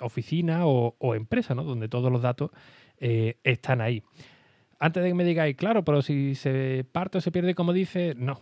oficina 0.00 0.66
o, 0.66 0.94
o, 0.98 1.14
empresa, 1.14 1.54
¿no? 1.54 1.64
donde 1.64 1.88
todos 1.88 2.12
los 2.12 2.22
datos 2.22 2.50
están 2.98 3.80
ahí 3.80 4.02
antes 4.78 5.02
de 5.02 5.08
que 5.08 5.14
me 5.14 5.24
digáis, 5.24 5.56
claro, 5.56 5.84
pero 5.84 6.02
si 6.02 6.34
se 6.34 6.84
parte 6.90 7.18
o 7.18 7.20
se 7.20 7.32
pierde, 7.32 7.54
como 7.54 7.72
dice, 7.72 8.14
no. 8.16 8.40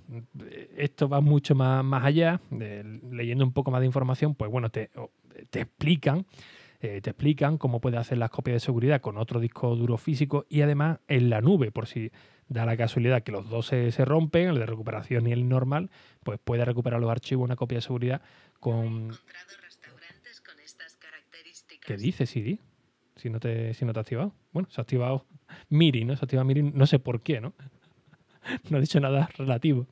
Esto 0.77 1.09
va 1.09 1.21
mucho 1.21 1.55
más, 1.55 1.85
más 1.85 2.05
allá. 2.05 2.41
leyendo 2.51 3.45
un 3.45 3.53
poco 3.53 3.71
más 3.71 3.81
de 3.81 3.87
información, 3.87 4.35
pues 4.35 4.51
bueno, 4.51 4.71
te, 4.71 4.91
te 5.51 5.61
explican. 5.61 6.27
Eh, 6.81 7.01
te 7.01 7.11
explican 7.11 7.57
cómo 7.57 7.81
puedes 7.81 7.99
hacer 7.99 8.19
las 8.19 8.31
copias 8.31 8.57
de 8.57 8.61
seguridad 8.61 9.01
con 9.01 9.17
otro 9.17 9.41
disco 9.41 9.75
duro 9.77 9.97
físico 9.97 10.45
y 10.51 10.61
además 10.61 11.01
en 11.09 11.31
la 11.31 11.41
nube, 11.41 11.73
por 11.73 11.87
si 11.87 12.13
da 12.49 12.67
la 12.67 12.77
casualidad 12.77 13.23
que 13.23 13.33
los 13.33 13.49
dos 13.49 13.67
se, 13.67 13.91
rompen, 14.05 14.49
el 14.49 14.59
de 14.59 14.67
recuperación 14.67 15.27
y 15.27 15.33
el 15.33 15.49
normal, 15.49 15.91
pues 16.23 16.39
puedes 16.43 16.67
recuperar 16.67 17.01
los 17.01 17.11
archivos, 17.11 17.45
una 17.45 17.57
copia 17.57 17.79
de 17.79 17.83
seguridad 17.83 18.23
con... 18.61 19.11
¿Qué 21.87 21.97
dice 21.97 22.27
Siri? 22.27 22.61
Si 23.15 23.31
no 23.31 23.41
te, 23.41 23.73
si 23.73 23.85
no 23.85 23.93
te 23.93 24.01
ha 24.01 24.03
activado. 24.03 24.35
Bueno, 24.53 24.69
se 24.71 24.81
ha 24.81 24.83
activado 24.83 25.25
Miri, 25.69 26.05
¿no? 26.05 26.17
Se 26.17 26.25
activa 26.25 26.45
Miri, 26.45 26.63
no 26.63 26.87
sé 26.87 26.99
por 26.99 27.21
qué, 27.21 27.41
¿no? 27.41 27.55
No 28.71 28.79
ha 28.79 28.81
dicho 28.81 29.01
nada 29.01 29.29
relativo. 29.37 29.87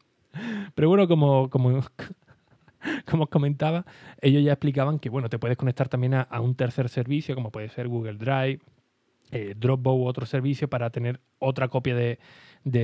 Pero 0.74 0.88
bueno, 0.88 1.08
como, 1.08 1.50
como, 1.50 1.80
como 3.06 3.24
os 3.24 3.30
comentaba, 3.30 3.84
ellos 4.20 4.42
ya 4.42 4.52
explicaban 4.52 4.98
que, 4.98 5.08
bueno, 5.08 5.28
te 5.28 5.38
puedes 5.38 5.56
conectar 5.56 5.88
también 5.88 6.14
a, 6.14 6.40
un 6.40 6.54
tercer 6.54 6.88
servicio, 6.88 7.34
como 7.34 7.50
puede 7.50 7.68
ser 7.68 7.88
Google 7.88 8.14
Drive, 8.14 8.60
eh, 9.30 9.54
Dropbox 9.56 9.98
u 9.98 10.06
otro 10.06 10.26
servicio 10.26 10.68
para 10.68 10.90
tener 10.90 11.20
otra 11.38 11.68
copia 11.68 11.94
de, 11.94 12.18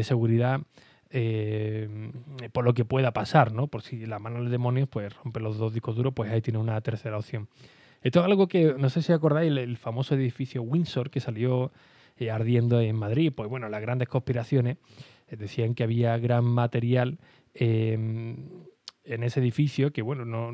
seguridad 0.02 0.62
eh, 1.10 2.12
por 2.52 2.64
lo 2.64 2.74
que 2.74 2.84
pueda 2.84 3.12
pasar, 3.12 3.52
¿no? 3.52 3.66
Por 3.66 3.82
si 3.82 4.06
la 4.06 4.18
mano 4.18 4.40
del 4.40 4.50
demonio 4.50 4.86
pues 4.86 5.14
rompe 5.16 5.40
los 5.40 5.58
dos 5.58 5.72
discos 5.72 5.96
duros, 5.96 6.12
pues 6.14 6.30
ahí 6.30 6.40
tiene 6.40 6.58
una 6.58 6.80
tercera 6.80 7.18
opción. 7.18 7.48
Esto 8.02 8.20
es 8.20 8.24
algo 8.24 8.48
que, 8.48 8.74
no 8.78 8.88
sé 8.88 9.02
si 9.02 9.12
acordáis, 9.12 9.52
el 9.52 9.76
famoso 9.76 10.14
edificio 10.14 10.62
Windsor 10.62 11.10
que 11.10 11.20
salió 11.20 11.70
ardiendo 12.28 12.80
en 12.80 12.96
Madrid. 12.96 13.32
Pues 13.34 13.48
bueno, 13.48 13.68
las 13.68 13.80
grandes 13.80 14.08
conspiraciones 14.08 14.76
eh, 15.28 15.36
decían 15.36 15.74
que 15.74 15.84
había 15.84 16.18
gran 16.18 16.44
material 16.44 17.18
em, 17.54 18.36
en 19.04 19.22
ese 19.22 19.40
edificio, 19.40 19.92
que 19.92 20.02
bueno, 20.02 20.24
no 20.24 20.52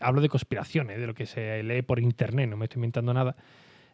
hablo 0.00 0.20
de 0.20 0.28
conspiraciones, 0.28 0.98
de 0.98 1.06
lo 1.06 1.14
que 1.14 1.26
se 1.26 1.62
lee 1.62 1.82
por 1.82 2.00
internet, 2.00 2.48
no 2.48 2.56
me 2.56 2.64
estoy 2.64 2.78
inventando 2.78 3.14
nada, 3.14 3.36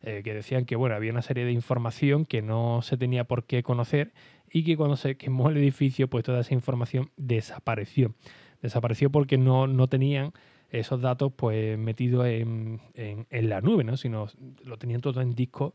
eh, 0.02 0.22
que 0.24 0.34
decían 0.34 0.64
que 0.64 0.76
bueno, 0.76 0.94
había 0.94 1.12
una 1.12 1.22
serie 1.22 1.44
de 1.44 1.52
información 1.52 2.24
que 2.24 2.42
no 2.42 2.80
se 2.82 2.96
tenía 2.96 3.24
por 3.24 3.44
qué 3.44 3.62
conocer 3.62 4.12
y 4.50 4.64
que 4.64 4.76
cuando 4.76 4.96
se 4.96 5.16
quemó 5.16 5.50
el 5.50 5.56
edificio, 5.56 6.08
pues 6.08 6.24
toda 6.24 6.40
esa 6.40 6.54
información 6.54 7.10
desapareció. 7.16 8.14
Desapareció 8.62 9.10
porque 9.10 9.36
no, 9.36 9.66
no 9.66 9.88
tenían 9.88 10.32
esos 10.70 11.00
datos 11.00 11.32
pues 11.34 11.78
metidos 11.78 12.26
en, 12.26 12.80
en, 12.94 13.26
en, 13.30 13.48
la 13.48 13.60
nube, 13.60 13.84
¿no? 13.84 13.96
sino 13.96 14.26
lo 14.64 14.78
tenían 14.78 15.00
todo 15.00 15.20
en 15.20 15.34
disco 15.34 15.74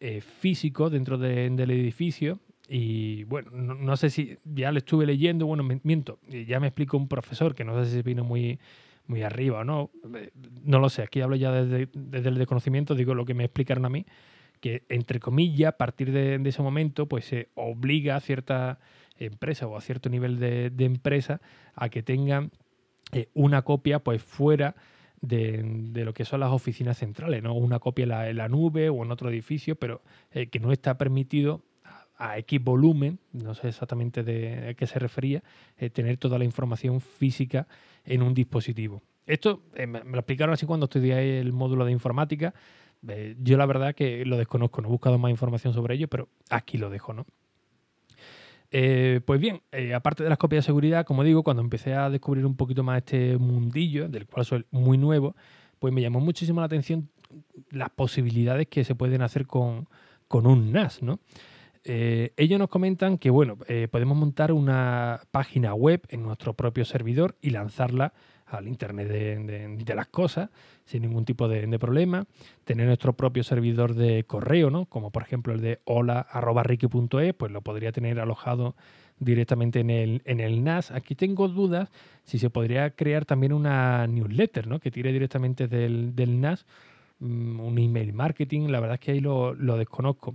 eh, 0.00 0.22
físico 0.22 0.88
dentro 0.90 1.18
del 1.18 1.70
edificio. 1.70 2.40
Y 2.68 3.24
bueno, 3.24 3.50
no, 3.50 3.96
sé 3.96 4.10
si 4.10 4.38
ya 4.44 4.72
le 4.72 4.78
estuve 4.78 5.04
leyendo, 5.04 5.44
bueno, 5.44 5.62
miento, 5.82 6.20
ya 6.46 6.58
me 6.58 6.68
explicó 6.68 6.96
un 6.96 7.08
profesor 7.08 7.54
que 7.54 7.64
no 7.64 7.84
sé 7.84 7.90
si 7.90 8.02
vino 8.02 8.24
muy, 8.24 8.60
muy 9.08 9.22
arriba 9.22 9.58
o 9.58 9.64
no, 9.64 9.90
eh, 10.14 10.30
no 10.64 10.78
lo 10.78 10.88
sé, 10.88 11.02
aquí 11.02 11.20
hablo 11.20 11.36
ya 11.36 11.50
desde, 11.50 11.88
el 12.28 12.34
desconocimiento, 12.36 12.94
digo 12.94 13.12
lo 13.12 13.26
que 13.26 13.34
me 13.34 13.44
explicaron 13.44 13.84
a 13.84 13.88
mí, 13.88 14.06
que 14.60 14.84
entre 14.88 15.18
comillas, 15.20 15.70
a 15.70 15.76
partir 15.76 16.12
de, 16.12 16.40
ese 16.44 16.62
momento, 16.62 17.06
pues 17.06 17.24
se 17.24 17.48
obliga 17.54 18.16
a 18.16 18.20
cierta 18.20 18.78
empresa 19.18 19.66
o 19.66 19.76
a 19.76 19.80
cierto 19.80 20.08
nivel 20.08 20.38
de, 20.38 20.72
empresa 20.78 21.40
a 21.74 21.88
que 21.88 22.02
tengan 22.02 22.52
eh, 23.12 23.28
una 23.34 23.62
copia 23.62 23.98
pues 23.98 24.22
fuera 24.22 24.76
de, 25.20 26.02
lo 26.04 26.14
que 26.14 26.24
son 26.24 26.40
las 26.40 26.50
oficinas 26.50 26.98
centrales, 26.98 27.42
¿no? 27.42 27.54
Una 27.54 27.78
copia 27.78 28.28
en 28.28 28.36
la, 28.36 28.48
nube 28.48 28.88
o 28.88 29.04
en 29.04 29.10
otro 29.10 29.30
edificio, 29.30 29.76
pero 29.76 30.02
eh, 30.32 30.48
que 30.48 30.60
no 30.60 30.72
está 30.72 30.96
permitido 30.96 31.62
a, 32.16 32.38
X 32.38 32.62
volumen, 32.62 33.18
no 33.32 33.54
sé 33.54 33.68
exactamente 33.68 34.22
de 34.22 34.70
a 34.70 34.74
qué 34.74 34.86
se 34.86 34.98
refería, 34.98 35.42
eh, 35.76 35.90
tener 35.90 36.16
toda 36.16 36.38
la 36.38 36.44
información 36.44 37.00
física 37.00 37.66
en 38.04 38.22
un 38.22 38.34
dispositivo. 38.34 39.02
Esto 39.26 39.62
eh, 39.74 39.86
me, 39.86 40.00
lo 40.04 40.18
explicaron 40.18 40.54
así 40.54 40.66
cuando 40.66 40.84
estudié 40.84 41.40
el 41.40 41.52
módulo 41.52 41.84
de 41.84 41.92
informática. 41.92 42.54
yo 43.38 43.56
la 43.56 43.66
verdad 43.66 43.94
que 43.94 44.24
lo 44.24 44.36
desconozco, 44.36 44.80
no 44.80 44.88
he 44.88 44.90
buscado 44.90 45.18
más 45.18 45.30
información 45.30 45.74
sobre 45.74 45.94
ello, 45.94 46.08
pero 46.08 46.28
aquí 46.48 46.78
lo 46.78 46.90
dejo, 46.90 47.12
¿no? 47.12 47.26
Eh, 48.72 49.20
pues 49.24 49.40
bien, 49.40 49.62
eh, 49.72 49.94
aparte 49.94 50.22
de 50.22 50.28
las 50.28 50.38
copias 50.38 50.64
de 50.64 50.66
seguridad, 50.66 51.04
como 51.04 51.24
digo, 51.24 51.42
cuando 51.42 51.62
empecé 51.62 51.94
a 51.94 52.08
descubrir 52.08 52.46
un 52.46 52.56
poquito 52.56 52.82
más 52.82 52.98
este 52.98 53.36
mundillo, 53.36 54.08
del 54.08 54.26
cual 54.26 54.44
soy 54.46 54.64
muy 54.70 54.96
nuevo, 54.96 55.34
pues 55.78 55.92
me 55.92 56.00
llamó 56.00 56.20
muchísimo 56.20 56.60
la 56.60 56.66
atención 56.66 57.08
las 57.70 57.90
posibilidades 57.90 58.68
que 58.68 58.84
se 58.84 58.94
pueden 58.94 59.22
hacer 59.22 59.46
con, 59.46 59.86
un 60.30 60.72
NAS, 60.72 61.02
¿no? 61.02 61.18
Eh, 61.82 62.32
ellos 62.36 62.58
nos 62.58 62.68
comentan 62.68 63.18
que, 63.18 63.30
bueno, 63.30 63.56
podemos 63.90 64.16
montar 64.16 64.52
una 64.52 65.22
página 65.30 65.74
web 65.74 66.02
en 66.08 66.22
nuestro 66.22 66.54
propio 66.54 66.84
servidor 66.84 67.36
y 67.40 67.50
lanzarla 67.50 68.12
al 68.50 68.68
Internet 68.68 69.08
de, 69.08 69.94
las 69.94 70.06
cosas 70.06 70.50
sin 70.84 71.02
ningún 71.02 71.24
tipo 71.24 71.48
de, 71.48 71.78
problema. 71.78 72.26
Tener 72.64 72.86
nuestro 72.86 73.12
propio 73.12 73.42
servidor 73.44 73.94
de 73.94 74.24
correo, 74.24 74.70
¿no? 74.70 74.86
como 74.86 75.10
por 75.10 75.22
ejemplo 75.22 75.52
el 75.52 75.60
de 75.60 75.80
hola.ricky.es, 75.84 77.34
pues 77.34 77.52
lo 77.52 77.62
podría 77.62 77.92
tener 77.92 78.20
alojado 78.20 78.74
directamente 79.18 79.80
en 79.80 79.90
el, 79.90 80.22
en 80.24 80.40
el 80.40 80.64
NAS. 80.64 80.90
Aquí 80.90 81.14
tengo 81.14 81.48
dudas 81.48 81.90
si 82.24 82.38
se 82.38 82.50
podría 82.50 82.90
crear 82.90 83.24
también 83.24 83.52
una 83.52 84.06
newsletter 84.06 84.66
¿no? 84.66 84.80
que 84.80 84.90
tire 84.90 85.12
directamente 85.12 85.68
del, 85.68 86.16
del 86.16 86.40
NAS. 86.40 86.66
mm, 87.20 87.60
un 87.60 87.78
email 87.78 88.12
marketing, 88.12 88.68
la 88.68 88.80
verdad 88.80 88.94
es 88.94 89.00
que 89.00 89.12
ahí 89.12 89.20
lo, 89.20 89.54
desconozco. 89.54 90.34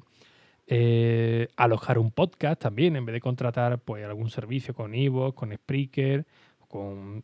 Eh, 0.68 1.48
alojar 1.58 2.00
un 2.00 2.10
podcast 2.12 2.60
también, 2.60 2.96
en 2.96 3.06
vez 3.06 3.14
de 3.14 3.22
contratar 3.22 3.80
pues, 3.80 4.04
algún 4.04 4.30
servicio 4.30 4.74
con 4.74 4.96
Ivo, 4.96 5.34
con 5.36 5.54
Spreaker, 5.54 6.26
con, 6.68 7.24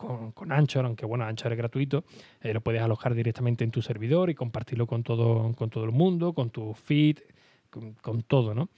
con, 0.00 0.52
Anchor, 0.52 0.84
aunque 0.84 1.06
bueno, 1.06 1.24
Anchor 1.24 1.52
es 1.52 1.58
gratuito, 1.58 2.04
eh, 2.40 2.54
lo 2.54 2.60
puedes 2.60 2.80
alojar 2.82 3.14
directamente 3.14 3.64
en 3.64 3.70
tu 3.70 3.82
servidor 3.82 4.30
y 4.30 4.34
compartirlo 4.34 4.86
con 4.86 5.02
todo, 5.02 5.52
con 5.54 5.70
todo 5.70 5.84
el 5.84 5.92
mundo, 5.92 6.32
con 6.32 6.50
tu 6.50 6.74
feed, 6.74 7.18
con, 7.70 7.94
con 7.94 8.22
todo, 8.22 8.54
¿no? 8.54 8.68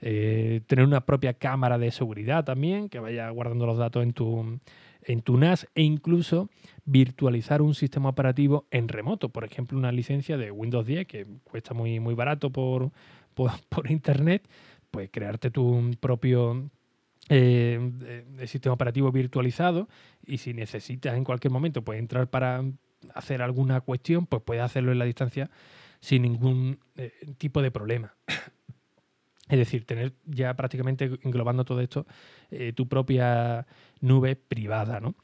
Eh, 0.00 0.60
tener 0.66 0.84
una 0.84 1.06
propia 1.06 1.34
cámara 1.34 1.78
de 1.78 1.90
seguridad 1.90 2.44
también, 2.44 2.88
que 2.88 2.98
vaya 2.98 3.30
guardando 3.30 3.66
los 3.66 3.78
datos 3.78 4.02
en 4.02 4.12
tu, 4.12 4.58
en 5.02 5.22
tu 5.22 5.38
NAS 5.38 5.66
e 5.74 5.82
incluso 5.82 6.50
virtualizar 6.84 7.62
un 7.62 7.74
sistema 7.74 8.10
operativo 8.10 8.66
en 8.70 8.88
remoto. 8.88 9.30
Por 9.30 9.44
ejemplo, 9.44 9.78
una 9.78 9.92
licencia 9.92 10.36
de 10.36 10.50
Windows 10.50 10.86
10 10.86 11.06
que 11.06 11.26
cuesta 11.44 11.72
muy, 11.72 11.98
muy 11.98 12.14
barato 12.14 12.50
por, 12.50 12.90
por, 13.34 13.50
internet, 13.90 14.46
pues 14.90 15.08
crearte 15.10 15.50
tu 15.50 15.90
propio 15.98 16.70
eh, 17.28 18.24
sistema 18.46 18.74
operativo 18.74 19.10
virtualizado 19.10 19.88
y 20.24 20.38
si 20.38 20.54
necesitas 20.54 21.16
en 21.16 21.24
cualquier 21.24 21.52
momento 21.52 21.82
pues 21.82 21.98
entrar 21.98 22.28
para 22.28 22.62
hacer 23.14 23.42
alguna 23.42 23.80
cuestión, 23.80 24.26
pues 24.26 24.42
puedes 24.42 24.62
hacerlo 24.62 24.92
en 24.92 24.98
la 24.98 25.04
distancia 25.04 25.50
sin 26.00 26.22
ningún 26.22 26.78
eh, 26.96 27.12
tipo 27.38 27.62
de 27.62 27.70
problema. 27.70 28.14
Es 29.48 29.58
decir, 29.58 29.84
tener 29.86 30.12
ya 30.24 30.54
prácticamente 30.54 31.08
englobando 31.22 31.64
todo 31.64 31.80
esto 31.80 32.04
eh, 32.50 32.72
tu 32.72 32.88
propia 32.88 33.64
nube 34.00 34.34
privada, 34.34 34.98
¿no? 34.98 35.14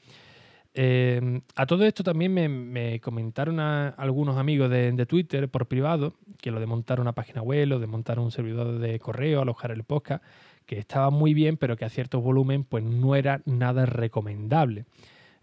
Em, 0.74 1.42
a 1.54 1.66
todo 1.66 1.84
esto 1.84 2.02
también 2.02 2.32
me, 2.32 3.00
comentaron 3.00 3.60
algunos 3.60 4.38
amigos 4.38 4.70
de, 4.70 5.06
Twitter 5.06 5.50
por 5.50 5.66
privado 5.66 6.14
que 6.40 6.50
lo 6.50 6.60
de 6.60 6.66
montar 6.66 7.00
una 7.00 7.12
página 7.12 7.42
web, 7.42 7.66
lo 7.66 7.78
de 7.78 7.86
montar 7.86 8.18
un 8.18 8.30
servidor 8.30 8.78
de 8.78 8.98
correo, 8.98 9.42
alojar 9.42 9.72
el 9.72 9.84
podcast, 9.84 10.24
que 10.72 10.78
estaba 10.78 11.10
muy 11.10 11.34
bien, 11.34 11.58
pero 11.58 11.76
que 11.76 11.84
a 11.84 11.90
cierto 11.90 12.22
volumen 12.22 12.64
pues 12.64 12.82
no 12.82 13.14
era 13.14 13.42
nada 13.44 13.84
recomendable. 13.84 14.86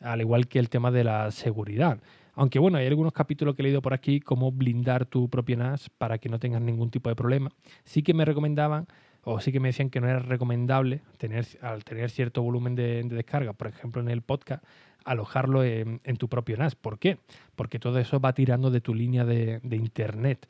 Al 0.01 0.21
igual 0.21 0.47
que 0.47 0.57
el 0.57 0.69
tema 0.69 0.89
de 0.89 1.03
la 1.03 1.29
seguridad. 1.29 1.99
Aunque 2.33 2.57
bueno, 2.57 2.79
hay 2.79 2.87
algunos 2.87 3.13
capítulos 3.13 3.53
que 3.53 3.61
he 3.61 3.65
leído 3.65 3.83
por 3.83 3.93
aquí, 3.93 4.21
como 4.21 4.51
blindar 4.51 5.05
tu 5.05 5.29
propio 5.29 5.55
NAS 5.55 5.91
para 5.91 6.17
que 6.17 6.29
no 6.29 6.39
tengas 6.39 6.63
ningún 6.63 6.89
tipo 6.89 7.09
de 7.09 7.15
problema. 7.15 7.51
Sí 7.83 8.01
que 8.01 8.15
me 8.15 8.25
recomendaban, 8.25 8.87
o 9.23 9.39
sí 9.39 9.51
que 9.51 9.59
me 9.59 9.67
decían 9.67 9.91
que 9.91 10.01
no 10.01 10.07
era 10.07 10.17
recomendable 10.17 11.01
tener, 11.19 11.45
al 11.61 11.83
tener 11.83 12.09
cierto 12.09 12.41
volumen 12.41 12.73
de, 12.73 13.03
descarga, 13.03 13.53
por 13.53 13.67
ejemplo 13.67 14.01
en 14.01 14.09
el 14.09 14.23
podcast, 14.23 14.63
alojarlo 15.05 15.63
en, 15.63 15.99
tu 16.17 16.27
propio 16.27 16.57
NAS. 16.57 16.73
¿Por 16.73 16.97
qué? 16.97 17.19
Porque 17.55 17.77
todo 17.77 17.99
eso 17.99 18.19
va 18.19 18.33
tirando 18.33 18.71
de 18.71 18.81
tu 18.81 18.95
línea 18.95 19.25
de, 19.25 19.59
internet. 19.69 20.47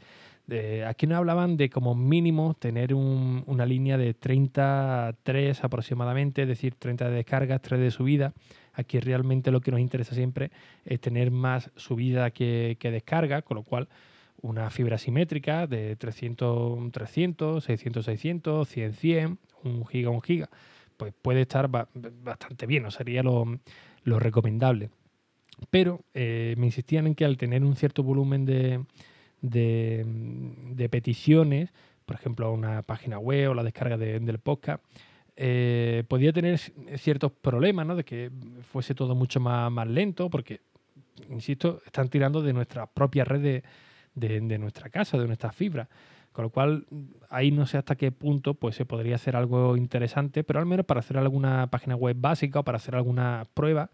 Aquí 0.87 1.07
nos 1.07 1.17
hablaban 1.17 1.57
de 1.57 1.69
como 1.69 1.95
mínimo 1.95 2.53
tener 2.53 2.93
una 2.93 3.65
línea 3.65 3.97
de 3.97 4.13
33 4.13 5.63
aproximadamente, 5.63 6.43
es 6.43 6.47
decir, 6.47 6.75
30 6.75 7.09
de 7.09 7.15
descargas, 7.15 7.61
3 7.61 7.79
de 7.79 7.91
subida. 7.91 8.33
Aquí 8.73 8.99
realmente 8.99 9.51
lo 9.51 9.61
que 9.61 9.71
nos 9.71 9.79
interesa 9.79 10.15
siempre 10.15 10.51
es 10.85 10.99
tener 11.01 11.31
más 11.31 11.71
subida 11.75 12.31
que, 12.31 12.77
descarga, 12.81 13.41
con 13.41 13.55
lo 13.55 13.63
cual 13.63 13.89
una 14.41 14.69
fibra 14.69 14.97
simétrica 14.97 15.67
de 15.67 15.95
300, 15.95 16.91
300, 16.91 17.63
600, 17.63 18.05
600, 18.05 18.67
100, 18.67 18.93
100, 18.93 19.39
un 19.63 19.85
giga, 19.85 20.09
un 20.09 20.21
giga, 20.21 20.49
pues 20.97 21.13
puede 21.21 21.41
estar 21.41 21.69
bastante 21.69 22.65
bien, 22.65 22.85
o 22.85 22.91
sería 22.91 23.21
lo, 23.21 23.59
recomendable. 24.03 24.89
Pero 25.69 26.01
eh, 26.13 26.55
me 26.57 26.67
insistían 26.67 27.05
en 27.05 27.15
que 27.15 27.25
al 27.25 27.37
tener 27.37 27.63
un 27.63 27.75
cierto 27.75 28.01
volumen 28.01 28.45
de, 28.45 28.79
de, 29.41 30.87
peticiones, 30.89 31.71
por 32.05 32.15
ejemplo, 32.15 32.51
una 32.51 32.81
página 32.81 33.19
web 33.19 33.51
o 33.51 33.53
la 33.53 33.63
descarga 33.63 33.97
del 33.97 34.39
podcast, 34.39 34.83
eh, 35.41 36.03
podía 36.09 36.33
tener 36.33 36.59
ciertos 36.97 37.31
problemas, 37.31 37.85
¿no? 37.85 37.95
De 37.95 38.03
que 38.03 38.29
fuese 38.73 38.93
todo 38.93 39.15
mucho 39.15 39.39
más, 39.39 39.71
más 39.71 39.87
lento, 39.87 40.29
porque, 40.29 40.59
insisto, 41.29 41.81
están 41.85 42.09
tirando 42.09 42.41
de 42.41 42.51
nuestra 42.51 42.87
propia 42.87 43.23
red 43.23 43.63
de, 44.15 44.57
nuestra 44.57 44.89
casa, 44.89 45.17
de 45.17 45.27
nuestras 45.27 45.55
fibras. 45.55 45.87
Con 46.33 46.43
lo 46.43 46.49
cual, 46.49 46.85
ahí 47.29 47.51
no 47.51 47.65
sé 47.65 47.77
hasta 47.77 47.95
qué 47.95 48.11
punto 48.11 48.53
pues, 48.53 48.75
se 48.75 48.85
podría 48.85 49.15
hacer 49.15 49.35
algo 49.35 49.77
interesante, 49.77 50.43
pero 50.43 50.59
al 50.59 50.65
menos 50.65 50.85
para 50.85 50.99
hacer 50.99 51.17
alguna 51.17 51.67
página 51.67 51.95
web 51.95 52.17
básica 52.19 52.59
o 52.59 52.63
para 52.63 52.75
hacer 52.75 52.95
alguna 52.95 53.45
prueba, 53.53 53.91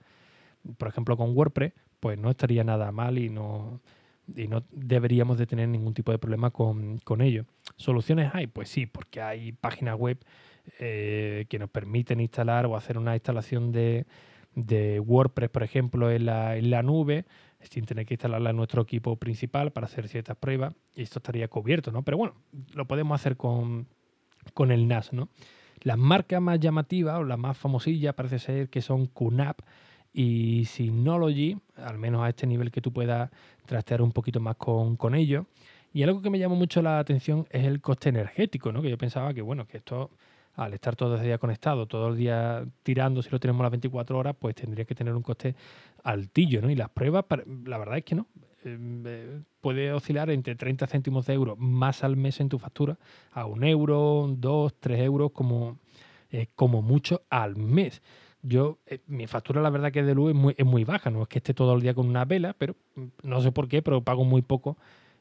por 0.77 0.87
ejemplo 0.87 1.15
con 1.15 1.35
WordPress, 1.35 1.73
pues 1.99 2.17
no 2.17 2.31
estaría 2.31 2.63
nada 2.63 2.91
mal 2.91 3.19
y 3.19 3.29
no, 3.29 3.81
y 4.35 4.47
no 4.47 4.63
deberíamos 4.71 5.37
de 5.37 5.45
tener 5.45 5.69
ningún 5.69 5.93
tipo 5.93 6.11
de 6.11 6.17
problema 6.17 6.51
con, 6.51 6.97
con 6.99 7.21
ello. 7.21 7.45
¿Soluciones 7.77 8.31
hay? 8.33 8.47
Pues 8.47 8.69
sí, 8.69 8.85
porque 8.85 9.21
hay 9.21 9.51
páginas 9.51 9.97
web 9.97 10.17
eh, 10.79 11.45
que 11.49 11.59
nos 11.59 11.69
permiten 11.69 12.19
instalar 12.19 12.65
o 12.65 12.75
hacer 12.75 12.97
una 12.97 13.13
instalación 13.13 13.71
de, 13.71 14.05
WordPress, 15.05 15.49
por 15.49 15.63
ejemplo, 15.63 16.09
en 16.09 16.25
la, 16.25 16.57
en 16.57 16.69
la 16.69 16.81
nube, 16.81 17.25
sin 17.59 17.85
tener 17.85 18.05
que 18.05 18.15
instalarla 18.15 18.51
en 18.51 18.55
nuestro 18.57 18.81
equipo 18.81 19.15
principal 19.17 19.71
para 19.71 19.85
hacer 19.85 20.07
ciertas 20.07 20.37
pruebas, 20.37 20.73
y 20.95 21.03
esto 21.03 21.19
estaría 21.19 21.47
cubierto, 21.47 21.91
¿no? 21.91 22.03
Pero 22.03 22.17
bueno, 22.17 22.35
lo 22.73 22.85
podemos 22.85 23.19
hacer 23.19 23.37
con, 23.37 23.87
con 24.53 24.71
el 24.71 24.87
NAS, 24.87 25.13
¿no? 25.13 25.29
Las 25.81 25.97
marcas 25.97 26.41
más 26.41 26.59
llamativas 26.59 27.19
o 27.19 27.23
las 27.23 27.37
más 27.37 27.57
famosillas 27.57 28.15
parece 28.15 28.39
ser 28.39 28.69
que 28.69 28.81
son 28.81 29.07
QNAP 29.07 29.59
y 30.17 30.63
Synology, 30.63 31.57
al 31.75 31.97
menos 31.97 32.23
a 32.23 32.29
este 32.29 32.47
nivel 32.47 32.71
que 32.71 32.79
tú 32.79 32.93
puedas 32.93 33.29
trastear 33.65 34.01
un 34.01 34.13
poquito 34.13 34.39
más 34.39 34.55
con, 34.55 34.95
con 34.95 35.13
ello. 35.13 35.45
Y 35.93 36.03
algo 36.03 36.21
que 36.21 36.29
me 36.29 36.39
llamó 36.39 36.55
mucho 36.55 36.81
la 36.81 36.99
atención 36.99 37.45
es 37.49 37.65
el 37.65 37.81
coste 37.81 38.09
energético, 38.09 38.71
¿no? 38.71 38.81
Que 38.81 38.89
yo 38.89 38.97
pensaba 38.97 39.33
que, 39.33 39.41
bueno, 39.41 39.67
que 39.67 39.77
esto 39.77 40.09
al 40.55 40.73
estar 40.73 40.95
todo 40.95 41.15
el 41.15 41.23
día 41.23 41.37
conectado, 41.37 41.85
todo 41.85 42.07
el 42.07 42.15
día 42.15 42.65
tirando, 42.83 43.21
si 43.21 43.29
lo 43.29 43.41
tenemos 43.41 43.61
las 43.61 43.71
24 43.71 44.17
horas, 44.17 44.35
pues 44.39 44.55
tendría 44.55 44.85
que 44.85 44.95
tener 44.95 45.13
un 45.13 45.21
coste 45.21 45.53
altillo, 46.03 46.61
¿no? 46.61 46.69
Y 46.69 46.75
las 46.75 46.89
pruebas, 46.89 47.25
la 47.65 47.77
verdad 47.77 47.97
es 47.97 48.05
que 48.05 48.15
no. 48.15 48.27
Em, 48.63 49.03
eh, 49.05 49.41
puede 49.59 49.91
oscilar 49.91 50.29
entre 50.29 50.55
30 50.55 50.87
céntimos 50.87 51.25
de 51.25 51.33
euro 51.33 51.57
más 51.57 52.05
al 52.05 52.15
mes 52.15 52.39
en 52.39 52.47
tu 52.47 52.57
factura 52.57 52.97
a 53.31 53.45
un 53.45 53.65
euro, 53.65 54.33
dos, 54.37 54.73
tres 54.79 55.01
euros 55.01 55.31
como, 55.31 55.77
eh, 56.31 56.47
como 56.55 56.81
mucho 56.81 57.23
al 57.29 57.57
mes. 57.57 58.01
Yo, 58.47 58.79
eh, 58.85 58.99
mi 59.07 59.27
factura 59.27 59.61
la 59.61 59.69
verdad 59.69 59.91
que 59.91 60.03
de 60.03 60.13
luz 60.13 60.31
es 60.31 60.35
muy, 60.35 60.53
es 60.57 60.65
muy 60.65 60.83
baja, 60.83 61.09
no 61.09 61.23
es 61.23 61.27
que 61.27 61.39
esté 61.39 61.53
todo 61.53 61.73
el 61.73 61.81
día 61.81 61.93
con 61.93 62.07
una 62.07 62.25
vela, 62.25 62.55
pero 62.57 62.75
mm, 62.95 63.03
no 63.23 63.41
sé 63.41 63.51
por 63.51 63.67
qué, 63.67 63.81
pero 63.81 64.01
pago 64.01 64.23
muy 64.23 64.41
poco 64.41 64.77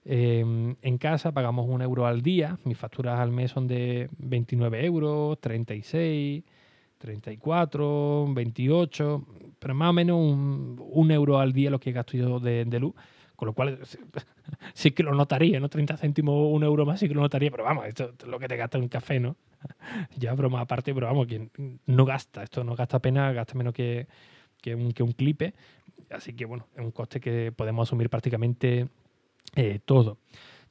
Em, 0.06 0.76
en 0.82 0.98
casa 0.98 1.32
pagamos 1.32 1.66
un 1.66 1.80
euro 1.80 2.06
al 2.06 2.20
día, 2.20 2.58
mis 2.64 2.76
facturas 2.76 3.18
al 3.18 3.30
mes 3.32 3.50
son 3.52 3.66
de 3.66 4.10
29 4.18 4.84
euros, 4.84 5.40
36, 5.40 6.44
34, 6.98 8.26
28, 8.34 9.26
pero 9.58 9.74
más 9.74 9.90
o 9.90 9.92
menos 9.94 10.18
un, 10.18 11.10
euro 11.10 11.38
al 11.38 11.54
día 11.54 11.70
lo 11.70 11.80
que 11.80 11.92
gasto 11.92 12.18
yo 12.18 12.38
de, 12.38 12.66
luz, 12.78 12.94
con 13.34 13.46
lo 13.46 13.54
cual 13.54 13.78
sí 14.74 14.90
que 14.90 15.02
lo 15.02 15.14
notaría, 15.14 15.58
¿no? 15.58 15.70
30 15.70 15.96
céntimos, 15.96 16.52
un 16.52 16.62
euro 16.64 16.84
más 16.84 17.00
sí 17.00 17.08
que 17.08 17.14
lo 17.14 17.22
notaría, 17.22 17.50
pero 17.50 17.64
vamos, 17.64 17.86
esto 17.86 18.12
es 18.18 18.26
lo 18.26 18.38
que 18.38 18.48
te 18.48 18.56
gasta 18.56 18.78
un 18.78 18.88
café, 18.88 19.20
¿no? 19.20 19.36
ya 20.16 20.34
broma 20.34 20.60
aparte, 20.60 20.94
pero 20.94 21.06
vamos, 21.06 21.26
quien 21.26 21.50
no 21.86 22.04
gasta, 22.04 22.42
esto 22.42 22.64
no 22.64 22.74
gasta 22.74 22.98
pena, 22.98 23.32
gasta 23.32 23.54
menos 23.54 23.74
que, 23.74 24.06
que, 24.60 24.74
un, 24.74 24.92
que 24.92 25.02
un 25.02 25.12
clipe, 25.12 25.54
así 26.10 26.34
que 26.34 26.44
bueno, 26.44 26.66
es 26.74 26.84
un 26.84 26.90
coste 26.90 27.20
que 27.20 27.52
podemos 27.52 27.88
asumir 27.88 28.10
prácticamente 28.10 28.88
eh, 29.56 29.80
todo. 29.84 30.18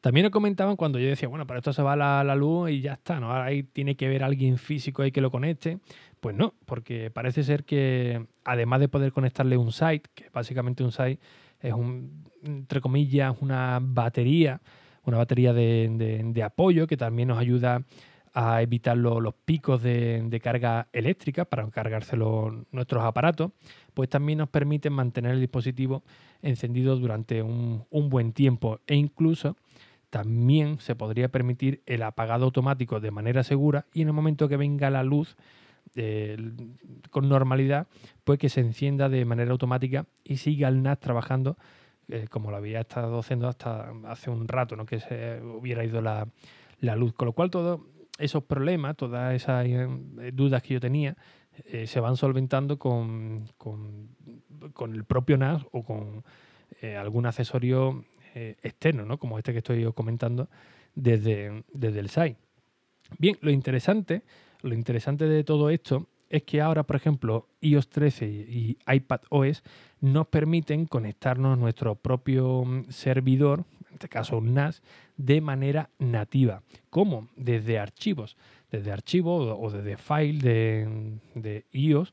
También 0.02 0.26
nos 0.26 0.32
comentaban 0.32 0.76
cuando 0.76 1.00
yo 1.00 1.08
decía, 1.08 1.30
bueno, 1.30 1.48
para 1.48 1.60
esto 1.60 1.72
se 1.72 1.82
va 1.82 1.96
la, 1.96 2.26
la, 2.26 2.36
luz 2.36 2.70
y 2.72 2.82
ya 2.82 2.94
está, 2.94 3.22
¿no? 3.22 3.32
Ahora 3.32 3.46
ahí 3.46 3.64
tiene 3.64 3.96
que 3.96 4.10
ver 4.10 4.22
alguien 4.22 4.58
físico 4.58 5.02
ahí 5.02 5.14
que 5.14 5.22
lo 5.22 5.32
conecte. 5.32 5.80
Pues 6.20 6.36
no, 6.36 6.54
porque 6.66 7.10
parece 7.10 7.44
ser 7.44 7.64
que 7.64 8.28
además 8.44 8.82
de 8.82 8.90
poder 8.90 9.14
conectarle 9.14 9.56
un 9.56 9.72
site, 9.72 10.10
que 10.14 10.30
básicamente 10.34 10.84
un 10.84 10.92
site 10.92 11.20
es 11.62 11.74
un, 11.74 12.26
entre 12.44 12.82
comillas, 12.82 13.36
una 13.40 13.80
batería, 13.82 14.62
una 15.04 15.18
batería 15.18 15.54
de, 15.54 16.44
apoyo 16.46 16.88
que 16.88 16.98
también 16.98 17.30
nos 17.30 17.38
ayuda 17.38 17.84
a 18.34 18.62
evitar 18.62 18.98
los 18.98 19.34
picos 19.46 19.82
de, 19.84 20.40
carga 20.42 20.88
eléctrica 20.92 21.46
para 21.46 21.70
cargarse 21.70 22.18
nuestros 22.18 23.04
aparatos, 23.04 23.52
pues 23.94 24.10
también 24.10 24.40
nos 24.40 24.50
permite 24.50 24.90
mantener 24.90 25.34
el 25.34 25.40
dispositivo 25.40 26.04
encendido 26.42 26.96
durante 26.96 27.42
un, 27.42 27.86
buen 27.92 28.34
tiempo 28.34 28.80
e 28.88 28.96
incluso 28.96 29.56
también 30.10 30.80
se 30.80 30.96
podría 30.96 31.30
permitir 31.30 31.82
el 31.86 32.04
apagado 32.04 32.46
automático 32.46 33.00
de 33.00 33.12
manera 33.12 33.44
segura 33.44 33.86
y 33.94 34.02
en 34.02 34.10
el 34.10 34.14
momento 34.14 34.48
que 34.48 34.58
venga 34.58 34.90
la 34.90 35.04
luz 35.04 35.38
eh, 35.96 36.38
con 37.12 37.30
normalidad, 37.30 37.88
pues 38.24 38.40
que 38.40 38.50
se 38.50 38.62
encienda 38.62 39.10
de 39.10 39.26
manera 39.26 39.52
automática 39.52 40.06
y 40.24 40.38
siga 40.38 40.68
el 40.68 40.82
NAS 40.82 41.00
trabajando 41.00 41.58
eh, 42.10 42.28
como 42.30 42.52
lo 42.52 42.58
había 42.58 42.82
estado 42.82 43.20
haciendo 43.20 43.48
hasta 43.48 43.94
hace 44.08 44.30
un 44.30 44.48
rato, 44.48 44.76
¿no? 44.76 44.86
que 44.86 45.00
se 45.00 45.42
hubiera 45.42 45.86
ido 45.86 46.02
la, 46.02 46.28
luz. 46.96 47.14
Con 47.14 47.28
lo 47.28 47.34
cual 47.34 47.50
todos 47.50 47.80
esos 48.18 48.44
problemas, 48.44 48.96
todas 48.96 49.34
esas 49.34 49.66
eh, 49.66 49.88
dudas 50.34 50.62
que 50.64 50.76
yo 50.76 50.80
tenía, 50.80 51.16
se 51.86 52.00
van 52.00 52.18
solventando 52.18 52.80
con, 52.80 53.48
con, 53.58 54.10
el 54.92 55.04
propio 55.06 55.38
NAS 55.38 55.64
o 55.72 55.84
con 55.84 56.24
algún 56.98 57.28
accesorio 57.28 58.04
eh, 58.36 58.56
externos, 58.64 59.06
¿no? 59.06 59.20
como 59.20 59.38
este 59.38 59.52
que 59.52 59.60
estoy 59.60 59.92
comentando 59.94 60.50
desde, 60.96 61.64
desde 61.72 62.00
el 62.00 62.10
site. 62.10 62.38
Bien, 63.20 63.38
lo 63.42 63.52
interesante, 63.52 64.24
lo 64.64 64.74
interesante 64.74 65.26
de 65.26 65.44
todo 65.44 65.70
esto 65.70 66.08
es 66.32 66.42
que 66.42 66.60
ahora, 66.60 66.82
por 66.82 66.96
ejemplo, 66.96 67.48
iOS 67.62 67.90
13 67.90 68.26
y 68.26 68.78
iPad 68.92 69.22
OS 69.30 69.62
nos 70.02 70.28
permiten 70.30 70.88
conectarnos 70.88 71.54
a 71.54 71.62
nuestro 71.62 71.94
propio 71.94 72.66
mm, 72.66 72.86
servidor, 72.90 73.66
en 73.94 73.98
este 73.98 74.10
caso 74.10 74.40
un 74.40 74.56
NAS, 74.56 74.82
de 75.18 75.40
manera 75.40 75.92
nativa. 76.00 76.64
¿Cómo? 76.90 77.30
Desde 77.36 77.78
archivos. 77.78 78.38
Desde 78.72 78.92
archivos 78.92 79.56
o 79.60 79.70
desde 79.70 79.98
file 79.98 80.40
de, 80.40 81.20
de 81.36 81.66
iOS 81.72 82.12